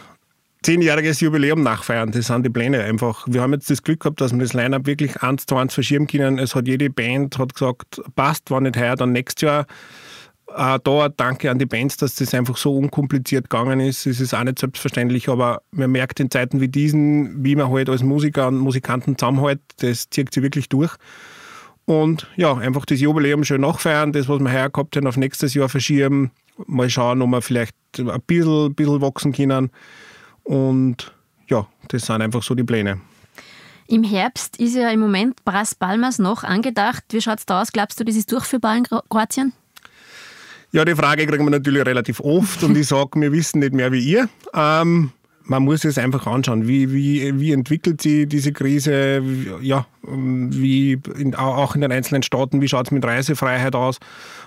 zehnjähriges 0.63 1.21
Jubiläum 1.21 1.63
nachfeiern. 1.63 2.11
Das 2.11 2.27
sind 2.27 2.45
die 2.45 2.51
Pläne 2.51 2.83
einfach. 2.83 3.27
Wir 3.29 3.43
haben 3.43 3.53
jetzt 3.53 3.71
das 3.71 3.83
Glück 3.83 4.01
gehabt, 4.01 4.21
dass 4.21 4.33
wir 4.33 4.41
das 4.41 4.53
Line-Up 4.53 4.87
wirklich 4.87 5.23
eins 5.23 5.47
zu 5.47 5.57
eins 5.57 5.75
verschieben 5.75 6.07
können. 6.07 6.39
Es 6.39 6.55
hat 6.55 6.67
jede 6.67 6.91
Band 6.91 7.39
hat 7.39 7.55
gesagt, 7.55 8.03
passt, 8.15 8.51
war 8.51 8.61
nicht 8.61 8.77
heuer, 8.77 8.97
dann 8.97 9.13
nächstes 9.13 9.43
Jahr. 9.43 9.67
Auch 10.49 10.79
da 10.79 11.09
danke 11.09 11.51
an 11.51 11.59
die 11.59 11.67
Bands, 11.67 11.97
dass 11.97 12.15
das 12.15 12.33
einfach 12.33 12.57
so 12.57 12.77
unkompliziert 12.77 13.51
gegangen 13.51 13.81
ist. 13.81 14.07
Es 14.07 14.21
ist 14.21 14.33
auch 14.33 14.45
nicht 14.45 14.61
selbstverständlich, 14.61 15.29
aber 15.29 15.63
man 15.73 15.91
merkt 15.91 16.21
in 16.21 16.31
Zeiten 16.31 16.61
wie 16.61 16.69
diesen, 16.69 17.45
wie 17.45 17.57
man 17.57 17.71
halt 17.71 17.89
als 17.89 18.03
Musiker 18.03 18.47
und 18.47 18.59
Musikanten 18.59 19.19
zusammenhält, 19.19 19.61
das 19.79 20.09
zieht 20.09 20.33
sich 20.33 20.43
wirklich 20.43 20.69
durch. 20.69 20.95
Und 21.85 22.29
ja, 22.37 22.55
einfach 22.55 22.85
das 22.85 23.01
Jubiläum 23.01 23.45
schön 23.45 23.61
nachfeiern, 23.61 24.13
das, 24.13 24.29
was 24.29 24.41
wir 24.41 24.53
heuer 24.53 24.71
gehabt 24.71 24.97
haben, 24.97 25.07
auf 25.07 25.17
nächstes 25.17 25.55
Jahr 25.55 25.69
verschieben. 25.69 26.31
Mal 26.67 26.91
schauen, 26.91 27.23
ob 27.23 27.31
wir 27.31 27.43
vielleicht 27.43 27.77
ein 27.99 28.23
bisschen, 28.27 28.75
bisschen 28.75 29.01
wachsen 29.01 29.33
können. 29.33 29.71
Und 30.43 31.13
ja, 31.49 31.67
das 31.89 32.07
sind 32.07 32.23
einfach 32.23 32.43
so 32.43 32.55
die 32.55 32.65
Pläne. 32.65 33.01
Im 33.89 34.03
Herbst 34.03 34.57
ist 34.59 34.75
ja 34.75 34.91
im 34.91 34.99
Moment 34.99 35.45
Bras 35.45 35.75
Palmas 35.77 36.19
noch 36.19 36.43
angedacht. 36.43 37.05
Wie 37.11 37.21
schaut 37.21 37.39
es 37.39 37.47
da 37.47 37.63
aus? 37.63 37.73
Glaubst 37.73 38.01
du, 38.01 38.05
das 38.05 38.17
ist 38.17 38.33
durchführbar 38.33 38.77
in 38.77 38.85
Kroatien? 38.85 39.53
Ja, 40.73 40.85
die 40.85 40.95
Frage 40.95 41.27
kriegen 41.27 41.45
wir 41.45 41.51
natürlich 41.51 41.87
relativ 41.87 42.21
oft 42.21 42.63
und 42.63 42.77
ich 42.77 42.89
sage, 42.89 43.21
wir 43.21 43.33
wissen 43.33 43.61
nicht 43.61 43.73
mehr 43.73 43.93
wie 43.93 44.01
ihr. 44.01 44.29
Ähm, 44.53 45.13
man 45.49 45.63
muss 45.63 45.85
es 45.85 45.97
einfach 45.97 46.27
anschauen, 46.27 46.67
wie, 46.67 46.93
wie, 46.93 47.39
wie 47.39 47.53
entwickelt 47.53 48.03
sich 48.03 48.29
diese 48.29 48.53
Krise, 48.53 49.23
ja, 49.63 49.87
wie 50.03 50.99
in, 51.17 51.35
auch 51.35 51.75
in 51.75 51.83
den 51.83 51.93
einzelnen 51.93 52.23
Staaten, 52.23 52.61
wie 52.61 52.69
schaut 52.69 52.87
es 52.87 52.91
mit 52.91 53.05
Reisefreiheit 53.05 53.75
aus. 53.75 53.99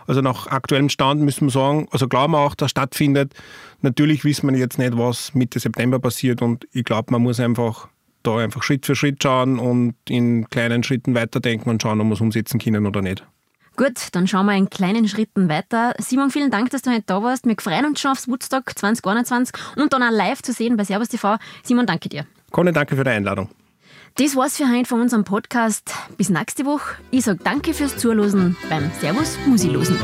Also 0.08 0.22
nach 0.22 0.48
aktuellem 0.48 0.90
Stand 0.90 1.22
müssen 1.22 1.48
wir 1.48 1.52
sagen, 1.52 1.88
also 1.92 2.08
glauben 2.08 2.34
wir 2.34 2.40
auch, 2.40 2.56
dass 2.56 2.72
stattfindet. 2.72 3.34
Natürlich 3.82 4.26
wissen 4.26 4.50
wir 4.52 4.58
jetzt 4.58 4.78
nicht, 4.78 4.98
was 4.98 5.34
Mitte 5.34 5.60
September 5.60 6.00
passiert 6.00 6.42
und 6.42 6.68
ich 6.74 6.84
glaube, 6.84 7.12
man 7.12 7.22
muss 7.22 7.40
einfach 7.40 7.88
da 8.24 8.38
einfach 8.38 8.64
Schritt 8.64 8.86
für 8.86 8.96
Schritt 8.96 9.24
schauen 9.24 9.58
und 9.58 9.96
in 10.10 10.50
kleinen 10.50 10.84
Schritten 10.84 11.16
weiterdenken 11.16 11.70
und 11.70 11.82
schauen, 11.82 12.02
ob 12.02 12.08
wir 12.08 12.14
es 12.14 12.22
umsetzen 12.22 12.60
können 12.60 12.86
oder 12.86 13.02
nicht. 13.02 13.26
Gut, 13.80 14.10
dann 14.12 14.28
schauen 14.28 14.46
wir 14.46 14.58
in 14.58 14.70
kleinen 14.70 15.08
Schritten 15.08 15.48
weiter. 15.48 15.94
Simon, 16.00 16.32
vielen 16.32 16.52
Dank, 16.52 16.70
dass 16.70 16.82
du 16.82 16.92
heute 16.92 17.04
da 17.06 17.24
warst. 17.24 17.46
Wir 17.46 17.56
freuen 17.58 17.86
uns 17.86 18.02
schon 18.02 18.12
aufs 18.12 18.28
Woodstock 18.28 18.78
2021 18.78 19.56
und 19.78 19.94
dann 19.94 20.04
auch 20.04 20.12
live 20.12 20.42
zu 20.42 20.52
sehen 20.52 20.76
bei 20.76 20.84
Servus 20.84 21.08
TV. 21.08 21.38
Simon, 21.64 21.86
danke 21.86 22.10
dir. 22.10 22.26
Conny, 22.52 22.74
danke 22.74 22.98
für 22.98 23.06
die 23.06 23.12
Einladung. 23.12 23.48
Das 24.16 24.36
war's 24.36 24.58
für 24.58 24.70
heute 24.70 24.84
von 24.84 25.00
unserem 25.00 25.24
Podcast. 25.24 25.94
Bis 26.18 26.28
nächste 26.28 26.66
Woche. 26.66 26.98
Ich 27.10 27.24
sage 27.24 27.40
danke 27.42 27.74
fürs 27.74 27.96
Zuhören 27.96 28.58
beim 28.70 28.92
Servus 29.00 29.38
Musilosen. 29.46 29.96